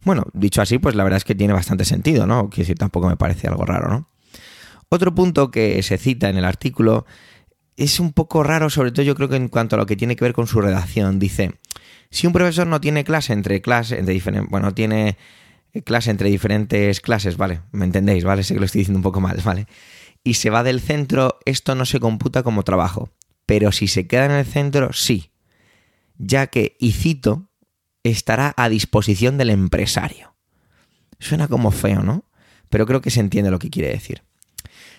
Bueno, 0.04 0.26
dicho 0.34 0.62
así, 0.62 0.80
pues 0.80 0.96
la 0.96 1.04
verdad 1.04 1.18
es 1.18 1.26
que 1.26 1.36
tiene 1.36 1.54
bastante 1.54 1.86
sentido, 1.86 2.26
¿no? 2.26 2.50
Que 2.50 2.62
decir, 2.62 2.78
tampoco 2.78 3.10
me 3.10 3.18
parece 3.18 3.48
algo 3.48 3.65
raro, 3.65 3.89
¿no? 3.89 4.10
Otro 4.89 5.13
punto 5.13 5.52
que 5.52 5.84
se 5.84 5.98
cita 5.98 6.30
en 6.30 6.38
el 6.38 6.46
artículo 6.46 7.06
es 7.76 8.00
un 8.00 8.13
poco 8.13 8.44
raro, 8.44 8.70
sobre 8.70 8.92
todo 8.92 9.04
yo 9.04 9.15
creo 9.15 9.30
que 9.30 9.36
en 9.36 9.50
cuanto 9.50 9.76
a 9.76 9.80
lo 9.80 9.86
que 9.86 9.96
tiene 9.96 10.15
que 10.15 10.26
ver 10.26 10.34
con 10.34 10.48
su 10.48 10.62
redacción. 10.62 11.20
Dice, 11.20 11.60
si 12.12 12.28
un 12.28 12.34
profesor 12.34 12.67
no 12.67 12.82
tiene 12.82 13.04
clase 13.04 13.34
entre 13.34 13.62
clases, 13.62 14.00
entre 14.00 14.13
diferentes, 14.13 14.50
bueno, 14.50 14.74
tiene 14.74 15.17
clase 15.86 16.12
entre 16.12 16.30
diferentes 16.30 17.02
clases, 17.02 17.38
¿vale? 17.38 17.62
¿Me 17.72 17.86
entendéis? 17.86 18.24
¿Vale? 18.24 18.43
Sé 18.43 18.54
que 18.54 18.60
lo 18.60 18.65
estoy 18.65 18.80
diciendo 18.80 18.98
un 18.98 19.04
poco 19.04 19.22
mal, 19.22 19.39
¿vale? 19.43 19.67
Y 20.24 20.36
se 20.36 20.50
va 20.50 20.63
del 20.63 20.82
centro, 20.82 21.39
esto 21.45 21.76
no 21.76 21.86
se 21.86 22.00
computa 22.00 22.43
como 22.43 22.63
trabajo. 22.63 23.12
Pero 23.45 23.72
si 23.72 23.88
se 23.88 24.08
queda 24.08 24.26
en 24.26 24.32
el 24.32 24.45
centro, 24.45 24.91
sí. 24.93 25.32
Ya 26.17 26.48
que, 26.48 26.76
y 26.80 26.91
cito, 26.91 27.50
estará 28.04 28.54
a 28.58 28.69
disposición 28.69 29.38
del 29.38 29.50
empresario. 29.50 30.36
Suena 31.19 31.48
como 31.48 31.72
feo, 31.72 32.04
¿no? 32.04 32.26
Pero 32.69 32.86
creo 32.86 33.02
que 33.02 33.12
se 33.12 33.19
entiende 33.19 33.52
lo 33.52 33.60
que 33.60 33.69
quiere 33.69 33.89
decir. 33.89 34.24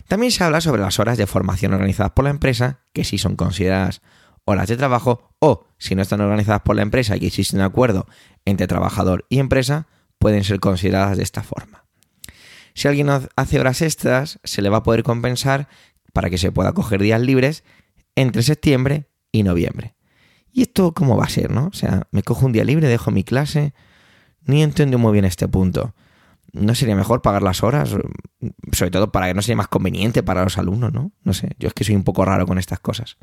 También 0.09 0.33
se 0.33 0.43
habla 0.43 0.61
sobre 0.61 0.83
las 0.83 0.99
horas 0.99 1.19
de 1.19 1.27
formación 1.27 1.73
organizadas 1.73 2.13
por 2.13 2.25
la 2.25 2.31
empresa, 2.31 2.81
que 2.93 3.05
sí 3.05 3.19
son 3.19 3.37
consideradas 3.37 4.03
horas 4.51 4.69
de 4.69 4.77
trabajo, 4.77 5.35
o 5.39 5.67
si 5.79 5.95
no 5.95 6.03
están 6.03 6.21
organizadas 6.21 6.63
por 6.63 6.77
la 6.77 6.83
empresa 6.83 7.17
y 7.17 7.27
existe 7.27 7.57
un 7.57 7.63
acuerdo 7.63 8.07
entre 8.45 8.67
trabajador 8.67 9.27
y 9.29 9.39
empresa, 9.39 9.87
pueden 10.19 10.45
ser 10.45 10.61
consideradas 10.61 11.17
de 11.17 11.23
esta 11.23 11.43
forma. 11.43 11.85
Si 12.75 12.89
alguien 12.89 13.09
hace 13.09 13.61
horas 13.61 13.83
extras, 13.83 14.39
se 14.45 14.63
le 14.63 14.69
va 14.69 14.79
a 14.79 14.83
poder 14.83 15.03
compensar 15.03 15.69
para 16.13 16.31
que 16.31 16.39
se 16.39 16.53
pueda 16.53 16.73
coger 16.73 17.03
días 17.03 17.21
libres 17.21 17.65
entre 18.15 18.43
septiembre 18.43 19.09
y 19.33 19.43
noviembre. 19.43 19.95
¿Y 20.53 20.63
esto 20.63 20.93
cómo 20.93 21.17
va 21.17 21.25
a 21.25 21.29
ser, 21.29 21.51
no? 21.51 21.67
O 21.67 21.73
sea, 21.73 22.09
me 22.11 22.23
cojo 22.23 22.47
un 22.47 22.53
día 22.53 22.65
libre, 22.65 22.89
dejo 22.89 23.11
mi 23.11 23.25
clase. 23.25 23.73
Ni 24.45 24.63
entiendo 24.63 24.99
muy 24.99 25.13
bien 25.13 25.25
este 25.25 25.47
punto. 25.49 25.95
¿No 26.53 26.75
sería 26.75 26.97
mejor 26.97 27.23
pagar 27.23 27.43
las 27.43 27.63
horas? 27.63 27.91
Sobre 28.73 28.91
todo 28.91 29.13
para 29.13 29.29
que 29.29 29.35
no 29.35 29.43
sea 29.43 29.55
más 29.55 29.69
conveniente 29.69 30.23
para 30.23 30.43
los 30.43 30.59
alumnos, 30.59 30.93
¿no? 30.93 31.13
No 31.23 31.33
sé, 31.33 31.51
yo 31.59 31.69
es 31.69 31.75
que 31.75 31.85
soy 31.85 31.95
un 31.95 32.03
poco 32.03 32.25
raro 32.25 32.47
con 32.47 32.59
estas 32.59 32.81
cosas. 32.81 33.17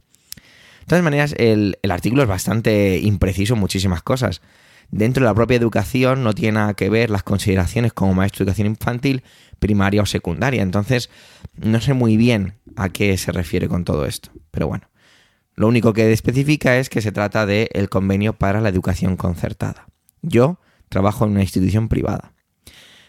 De 0.87 0.91
todas 0.91 1.03
maneras, 1.03 1.35
el, 1.37 1.77
artículo 1.89 2.23
es 2.23 2.29
bastante 2.29 2.97
impreciso 2.99 3.55
en 3.55 3.59
muchísimas 3.59 4.01
cosas. 4.03 4.41
Dentro 4.89 5.21
de 5.21 5.29
la 5.29 5.35
propia 5.35 5.57
educación 5.57 6.23
no 6.23 6.31
tiene 6.31 6.53
nada 6.53 6.75
que 6.75 6.89
ver 6.89 7.09
las 7.09 7.23
consideraciones 7.23 7.91
como 7.91 8.13
maestro 8.13 8.45
de 8.45 8.51
educación 8.51 8.67
infantil, 8.67 9.23
primaria 9.59 10.01
o 10.01 10.05
secundaria. 10.05 10.63
Entonces, 10.63 11.09
no 11.57 11.81
sé 11.81 11.93
muy 11.93 12.15
bien 12.15 12.53
a 12.77 12.87
qué 12.87 13.17
se 13.17 13.33
refiere 13.33 13.67
con 13.67 13.83
todo 13.83 14.05
esto. 14.05 14.29
Pero 14.49 14.69
bueno, 14.69 14.89
lo 15.55 15.67
único 15.67 15.91
que 15.91 16.13
especifica 16.13 16.77
es 16.77 16.87
que 16.87 17.01
se 17.01 17.11
trata 17.11 17.45
del 17.45 17.67
el 17.73 17.89
convenio 17.89 18.31
para 18.31 18.61
la 18.61 18.69
educación 18.69 19.17
concertada. 19.17 19.89
Yo 20.21 20.57
trabajo 20.87 21.25
en 21.25 21.31
una 21.31 21.41
institución 21.41 21.89
privada. 21.89 22.31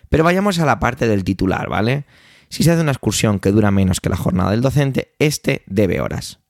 Pero 0.09 0.25
vayamos 0.25 0.59
a 0.59 0.67
la 0.67 0.81
parte 0.81 1.07
del 1.07 1.23
titular, 1.23 1.69
¿vale? 1.69 2.07
Si 2.49 2.65
se 2.65 2.73
hace 2.73 2.81
una 2.81 2.91
excursión 2.91 3.39
que 3.39 3.53
dura 3.53 3.71
menos 3.71 4.01
que 4.01 4.09
la 4.09 4.17
jornada 4.17 4.51
del 4.51 4.63
docente, 4.63 5.15
este 5.21 5.63
debe 5.69 6.01
horas. 6.01 6.41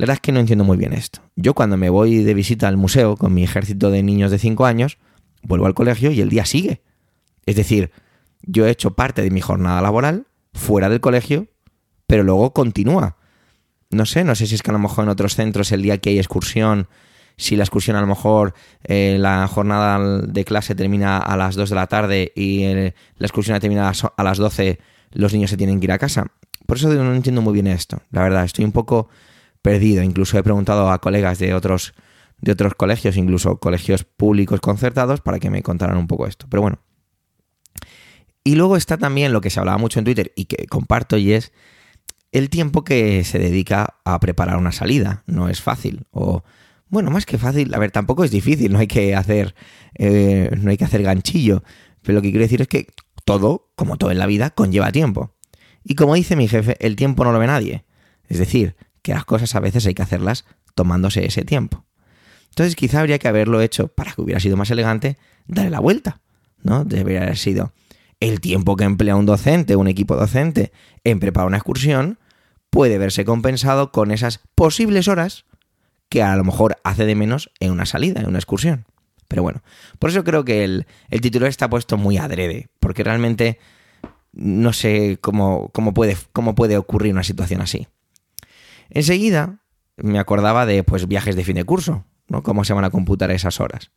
La 0.00 0.04
verdad 0.04 0.14
es 0.14 0.20
que 0.22 0.32
no 0.32 0.40
entiendo 0.40 0.64
muy 0.64 0.78
bien 0.78 0.94
esto. 0.94 1.20
Yo 1.36 1.52
cuando 1.52 1.76
me 1.76 1.90
voy 1.90 2.24
de 2.24 2.32
visita 2.32 2.66
al 2.68 2.78
museo 2.78 3.18
con 3.18 3.34
mi 3.34 3.44
ejército 3.44 3.90
de 3.90 4.02
niños 4.02 4.30
de 4.30 4.38
5 4.38 4.64
años, 4.64 4.96
vuelvo 5.42 5.66
al 5.66 5.74
colegio 5.74 6.10
y 6.10 6.22
el 6.22 6.30
día 6.30 6.46
sigue. 6.46 6.80
Es 7.44 7.54
decir, 7.54 7.90
yo 8.40 8.66
he 8.66 8.70
hecho 8.70 8.92
parte 8.92 9.20
de 9.20 9.30
mi 9.30 9.42
jornada 9.42 9.82
laboral 9.82 10.26
fuera 10.54 10.88
del 10.88 11.02
colegio, 11.02 11.48
pero 12.06 12.22
luego 12.22 12.54
continúa. 12.54 13.18
No 13.90 14.06
sé, 14.06 14.24
no 14.24 14.34
sé 14.34 14.46
si 14.46 14.54
es 14.54 14.62
que 14.62 14.70
a 14.70 14.72
lo 14.72 14.78
mejor 14.78 15.04
en 15.04 15.10
otros 15.10 15.34
centros 15.34 15.70
el 15.70 15.82
día 15.82 15.98
que 15.98 16.08
hay 16.08 16.18
excursión 16.18 16.88
si 17.36 17.56
la 17.56 17.64
excursión 17.64 17.94
a 17.96 18.00
lo 18.00 18.06
mejor 18.06 18.54
eh, 18.84 19.18
la 19.20 19.46
jornada 19.48 20.22
de 20.22 20.44
clase 20.46 20.74
termina 20.74 21.18
a 21.18 21.36
las 21.36 21.56
2 21.56 21.68
de 21.68 21.76
la 21.76 21.88
tarde 21.88 22.32
y 22.34 22.64
la 22.72 23.26
excursión 23.26 23.60
termina 23.60 23.92
a 24.16 24.24
las 24.24 24.38
12, 24.38 24.78
los 25.12 25.34
niños 25.34 25.50
se 25.50 25.58
tienen 25.58 25.78
que 25.78 25.84
ir 25.84 25.92
a 25.92 25.98
casa. 25.98 26.26
Por 26.64 26.78
eso 26.78 26.88
no 26.88 27.14
entiendo 27.14 27.42
muy 27.42 27.52
bien 27.52 27.66
esto. 27.66 28.00
La 28.10 28.22
verdad, 28.22 28.44
estoy 28.44 28.64
un 28.64 28.72
poco 28.72 29.10
perdido. 29.62 30.02
Incluso 30.02 30.38
he 30.38 30.42
preguntado 30.42 30.90
a 30.90 31.00
colegas 31.00 31.38
de 31.38 31.54
otros, 31.54 31.94
de 32.38 32.52
otros 32.52 32.74
colegios, 32.74 33.16
incluso 33.16 33.58
colegios 33.58 34.04
públicos 34.04 34.60
concertados, 34.60 35.20
para 35.20 35.38
que 35.38 35.50
me 35.50 35.62
contaran 35.62 35.96
un 35.96 36.06
poco 36.06 36.26
esto. 36.26 36.46
Pero 36.48 36.62
bueno. 36.62 36.80
Y 38.42 38.54
luego 38.54 38.76
está 38.76 38.96
también 38.96 39.32
lo 39.32 39.40
que 39.40 39.50
se 39.50 39.60
hablaba 39.60 39.78
mucho 39.78 39.98
en 39.98 40.04
Twitter 40.06 40.32
y 40.34 40.46
que 40.46 40.66
comparto 40.66 41.16
y 41.18 41.32
es 41.32 41.52
el 42.32 42.48
tiempo 42.48 42.84
que 42.84 43.22
se 43.24 43.38
dedica 43.38 43.98
a 44.04 44.18
preparar 44.18 44.56
una 44.56 44.72
salida. 44.72 45.24
No 45.26 45.48
es 45.48 45.60
fácil. 45.60 46.06
O 46.10 46.42
bueno, 46.88 47.10
más 47.10 47.26
que 47.26 47.38
fácil, 47.38 47.72
a 47.74 47.78
ver, 47.78 47.90
tampoco 47.90 48.24
es 48.24 48.30
difícil, 48.30 48.72
no 48.72 48.78
hay 48.78 48.86
que 48.86 49.14
hacer, 49.14 49.54
eh, 49.94 50.50
no 50.60 50.70
hay 50.70 50.76
que 50.76 50.84
hacer 50.84 51.02
ganchillo. 51.02 51.62
Pero 52.02 52.16
lo 52.16 52.22
que 52.22 52.30
quiero 52.30 52.42
decir 52.42 52.62
es 52.62 52.68
que 52.68 52.88
todo, 53.24 53.70
como 53.76 53.96
todo 53.96 54.10
en 54.10 54.18
la 54.18 54.26
vida, 54.26 54.50
conlleva 54.50 54.90
tiempo. 54.90 55.36
Y 55.84 55.94
como 55.94 56.14
dice 56.14 56.34
mi 56.36 56.48
jefe, 56.48 56.76
el 56.84 56.96
tiempo 56.96 57.24
no 57.24 57.32
lo 57.32 57.38
ve 57.38 57.46
nadie. 57.46 57.84
Es 58.28 58.38
decir, 58.38 58.76
que 59.02 59.12
las 59.12 59.24
cosas 59.24 59.54
a 59.54 59.60
veces 59.60 59.86
hay 59.86 59.94
que 59.94 60.02
hacerlas 60.02 60.44
tomándose 60.74 61.24
ese 61.26 61.44
tiempo. 61.44 61.84
Entonces 62.50 62.76
quizá 62.76 63.00
habría 63.00 63.18
que 63.18 63.28
haberlo 63.28 63.60
hecho 63.60 63.88
para 63.88 64.12
que 64.12 64.20
hubiera 64.22 64.40
sido 64.40 64.56
más 64.56 64.70
elegante, 64.70 65.16
darle 65.46 65.70
la 65.70 65.80
vuelta, 65.80 66.20
¿no? 66.62 66.84
Debería 66.84 67.22
haber 67.22 67.38
sido 67.38 67.72
el 68.20 68.40
tiempo 68.40 68.76
que 68.76 68.84
emplea 68.84 69.16
un 69.16 69.26
docente, 69.26 69.76
un 69.76 69.88
equipo 69.88 70.14
docente, 70.14 70.72
en 71.04 71.20
preparar 71.20 71.48
una 71.48 71.56
excursión, 71.56 72.18
puede 72.68 72.98
verse 72.98 73.24
compensado 73.24 73.92
con 73.92 74.10
esas 74.10 74.40
posibles 74.54 75.08
horas 75.08 75.46
que 76.08 76.22
a 76.22 76.36
lo 76.36 76.44
mejor 76.44 76.76
hace 76.84 77.06
de 77.06 77.14
menos 77.14 77.50
en 77.60 77.72
una 77.72 77.86
salida, 77.86 78.20
en 78.20 78.28
una 78.28 78.38
excursión. 78.38 78.84
Pero 79.28 79.42
bueno, 79.42 79.62
por 79.98 80.10
eso 80.10 80.24
creo 80.24 80.44
que 80.44 80.64
el, 80.64 80.86
titular 81.22 81.48
está 81.48 81.70
puesto 81.70 81.96
muy 81.96 82.18
adrede, 82.18 82.68
porque 82.80 83.04
realmente 83.04 83.58
no 84.32 84.72
sé 84.72 85.18
cómo, 85.20 85.70
cómo, 85.72 85.94
puede, 85.94 86.16
cómo 86.32 86.54
puede 86.54 86.76
ocurrir 86.76 87.12
una 87.12 87.22
situación 87.22 87.60
así. 87.60 87.86
Enseguida 88.90 89.60
me 89.96 90.18
acordaba 90.18 90.66
de 90.66 90.82
pues, 90.84 91.06
viajes 91.06 91.36
de 91.36 91.44
fin 91.44 91.56
de 91.56 91.64
curso, 91.64 92.04
¿no? 92.28 92.42
Cómo 92.42 92.64
se 92.64 92.72
van 92.72 92.84
a 92.84 92.90
computar 92.90 93.30
esas 93.30 93.60
horas. 93.60 93.90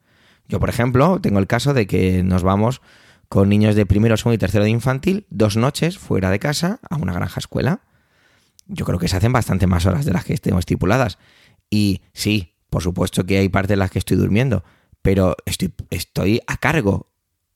Yo, 0.48 0.60
por 0.60 0.70
ejemplo, 0.70 1.20
tengo 1.22 1.40
el 1.40 1.48
caso 1.48 1.74
de 1.74 1.88
que 1.88 2.24
nos 2.24 2.44
vamos 2.44 2.82
con 3.30 3.50
niños 3.50 3.76
de 3.76 3.86
primero, 3.86 4.18
segundo 4.18 4.36
y 4.36 4.38
tercero 4.38 4.64
de 4.64 4.70
infantil 4.70 5.26
dos 5.30 5.58
noches 5.58 5.98
fuera 5.98 6.30
de 6.30 6.40
casa 6.40 6.80
a 6.90 6.98
una 6.98 7.14
granja 7.14 7.40
escuela. 7.40 7.82
Yo 8.68 8.86
creo 8.86 9.00
que 9.00 9.08
se 9.08 9.18
hacen 9.18 9.34
bastante 9.34 9.68
más 9.68 9.86
horas 9.86 10.06
de 10.06 10.14
las 10.14 10.26
que 10.26 10.34
estemos 10.34 10.60
estipuladas. 10.60 11.18
Y 11.70 12.02
sí, 12.14 12.56
por 12.70 12.84
supuesto 12.84 13.26
que 13.26 13.38
hay 13.38 13.50
partes 13.50 13.74
en 13.74 13.80
las 13.80 13.92
que 13.92 14.00
estoy 14.00 14.18
durmiendo, 14.18 14.64
pero 15.02 15.36
estoy, 15.46 15.74
estoy 15.90 16.42
a 16.48 16.58
cargo 16.58 17.12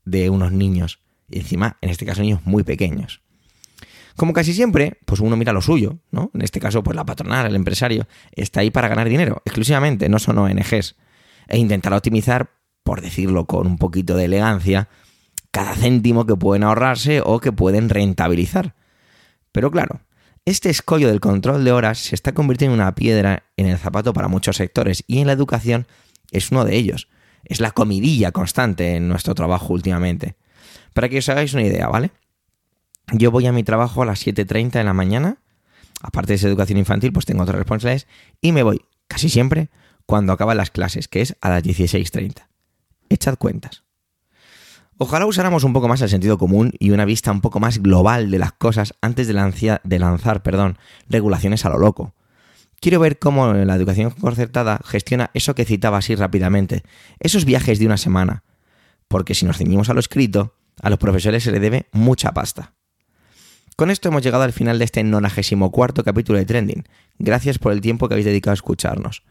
de 0.05 0.29
unos 0.29 0.51
niños. 0.51 0.99
Y 1.29 1.39
encima, 1.39 1.77
en 1.81 1.89
este 1.89 2.05
caso, 2.05 2.21
niños 2.21 2.41
muy 2.45 2.63
pequeños. 2.63 3.21
Como 4.17 4.33
casi 4.33 4.53
siempre, 4.53 4.97
pues 5.05 5.21
uno 5.21 5.37
mira 5.37 5.53
lo 5.53 5.61
suyo, 5.61 5.99
¿no? 6.09 6.31
En 6.33 6.41
este 6.41 6.59
caso, 6.59 6.81
pues 6.81 6.95
la 6.95 7.05
patronal, 7.05 7.45
el 7.45 7.55
empresario, 7.55 8.07
está 8.31 8.61
ahí 8.61 8.71
para 8.71 8.87
ganar 8.87 9.07
dinero, 9.07 9.43
exclusivamente, 9.45 10.09
no 10.09 10.17
son 10.17 10.39
ONGs. 10.39 10.95
E 11.47 11.57
intentar 11.59 11.93
optimizar, 11.93 12.49
por 12.83 13.01
decirlo 13.01 13.45
con 13.45 13.67
un 13.67 13.77
poquito 13.77 14.17
de 14.17 14.25
elegancia, 14.25 14.89
cada 15.51 15.75
céntimo 15.75 16.25
que 16.25 16.35
pueden 16.35 16.63
ahorrarse 16.63 17.21
o 17.23 17.39
que 17.39 17.51
pueden 17.51 17.89
rentabilizar. 17.89 18.73
Pero 19.51 19.69
claro, 19.69 20.01
este 20.45 20.71
escollo 20.71 21.09
del 21.09 21.19
control 21.19 21.63
de 21.63 21.71
horas 21.71 21.99
se 21.99 22.15
está 22.15 22.33
convirtiendo 22.33 22.73
en 22.73 22.81
una 22.81 22.95
piedra 22.95 23.43
en 23.55 23.67
el 23.67 23.77
zapato 23.77 24.13
para 24.13 24.27
muchos 24.27 24.57
sectores 24.57 25.03
y 25.05 25.19
en 25.19 25.27
la 25.27 25.33
educación 25.33 25.85
es 26.31 26.51
uno 26.51 26.65
de 26.65 26.75
ellos. 26.75 27.07
Es 27.43 27.61
la 27.61 27.69
comidilla 27.69 28.31
constante 28.31 28.95
en 28.95 29.07
nuestro 29.09 29.35
trabajo 29.35 29.73
últimamente. 29.73 30.37
Para 30.93 31.07
que 31.07 31.19
os 31.19 31.29
hagáis 31.29 31.53
una 31.53 31.63
idea, 31.63 31.87
¿vale? 31.87 32.09
Yo 33.13 33.31
voy 33.31 33.47
a 33.47 33.53
mi 33.53 33.63
trabajo 33.63 34.01
a 34.01 34.05
las 34.05 34.25
7.30 34.25 34.71
de 34.71 34.83
la 34.83 34.93
mañana, 34.93 35.37
aparte 36.01 36.33
de 36.33 36.35
esa 36.35 36.47
educación 36.47 36.77
infantil, 36.77 37.13
pues 37.13 37.25
tengo 37.25 37.43
otras 37.43 37.57
responsabilidades, 37.57 38.07
y 38.41 38.51
me 38.51 38.63
voy 38.63 38.81
casi 39.07 39.29
siempre 39.29 39.69
cuando 40.05 40.33
acaban 40.33 40.57
las 40.57 40.71
clases, 40.71 41.07
que 41.07 41.21
es 41.21 41.35
a 41.41 41.49
las 41.49 41.63
16.30. 41.63 42.47
Echad 43.09 43.37
cuentas. 43.37 43.83
Ojalá 44.97 45.25
usáramos 45.25 45.63
un 45.63 45.73
poco 45.73 45.87
más 45.87 46.01
el 46.01 46.09
sentido 46.09 46.37
común 46.37 46.73
y 46.79 46.89
una 46.89 47.05
vista 47.05 47.31
un 47.31 47.41
poco 47.41 47.59
más 47.59 47.77
global 47.83 48.31
de 48.31 48.39
las 48.39 48.51
cosas 48.51 48.95
antes 48.99 49.27
de, 49.27 49.33
lanzar 49.33 50.43
perdón, 50.43 50.77
regulaciones 51.07 51.65
a 51.65 51.69
lo 51.69 51.77
loco. 51.77 52.15
Quiero 52.81 52.99
ver 52.99 53.19
cómo 53.19 53.53
la 53.53 53.75
educación 53.75 54.09
concertada 54.11 54.81
gestiona 54.83 55.29
eso 55.33 55.55
que 55.55 55.65
citaba 55.65 55.99
así 55.99 56.15
rápidamente, 56.15 56.83
esos 57.19 57.45
viajes 57.45 57.79
de 57.79 57.85
una 57.85 57.97
semana, 57.97 58.43
porque 59.07 59.33
si 59.33 59.45
nos 59.45 59.57
ceñimos 59.57 59.89
a 59.89 59.93
lo 59.93 59.99
escrito, 59.99 60.55
a 60.81 60.89
los 60.89 60.99
profesores 60.99 61.43
se 61.43 61.51
le 61.51 61.59
debe 61.59 61.87
mucha 61.91 62.33
pasta. 62.33 62.73
Con 63.77 63.91
esto 63.91 64.09
hemos 64.09 64.23
llegado 64.23 64.43
al 64.43 64.53
final 64.53 64.79
de 64.79 64.85
este 64.85 65.03
94 65.03 66.03
capítulo 66.03 66.39
de 66.39 66.45
Trending. 66.45 66.83
Gracias 67.19 67.59
por 67.59 67.71
el 67.71 67.79
tiempo 67.79 68.07
que 68.07 68.15
habéis 68.15 68.25
dedicado 68.25 68.53
a 68.53 68.55
escucharnos. 68.55 69.21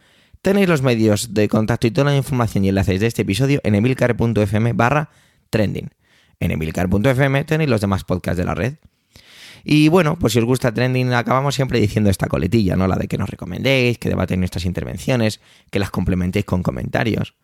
Tenéis 0.40 0.68
los 0.68 0.82
medios 0.82 1.34
de 1.34 1.48
contacto 1.48 1.88
y 1.88 1.90
toda 1.90 2.12
la 2.12 2.16
información 2.16 2.64
y 2.64 2.68
enlaces 2.68 3.00
de 3.00 3.08
este 3.08 3.22
episodio 3.22 3.60
en 3.64 3.74
emilcar.fm 3.74 4.72
barra 4.74 5.10
trending. 5.50 5.90
En 6.38 6.52
emilcar.fm 6.52 7.42
tenéis 7.42 7.68
los 7.68 7.80
demás 7.80 8.04
podcasts 8.04 8.38
de 8.38 8.44
la 8.44 8.54
red. 8.54 8.74
Y 9.64 9.88
bueno, 9.88 10.16
pues 10.16 10.34
si 10.34 10.38
os 10.38 10.44
gusta 10.44 10.72
Trending, 10.72 11.12
acabamos 11.12 11.56
siempre 11.56 11.80
diciendo 11.80 12.08
esta 12.08 12.28
coletilla, 12.28 12.76
¿no? 12.76 12.86
La 12.86 12.94
de 12.94 13.08
que 13.08 13.18
nos 13.18 13.28
recomendéis, 13.28 13.98
que 13.98 14.08
debaten 14.08 14.38
nuestras 14.38 14.64
intervenciones, 14.64 15.40
que 15.72 15.80
las 15.80 15.90
complementéis 15.90 16.44
con 16.44 16.62
comentarios. 16.62 17.34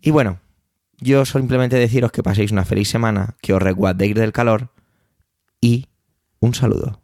Y 0.00 0.10
bueno, 0.10 0.40
yo 0.98 1.24
simplemente 1.24 1.76
deciros 1.76 2.10
que 2.10 2.24
paséis 2.24 2.50
una 2.50 2.64
feliz 2.64 2.88
semana, 2.88 3.36
que 3.40 3.52
os 3.52 3.62
reguardéis 3.62 4.16
del 4.16 4.32
calor 4.32 4.70
y 5.60 5.86
un 6.44 6.52
saludo. 6.52 7.00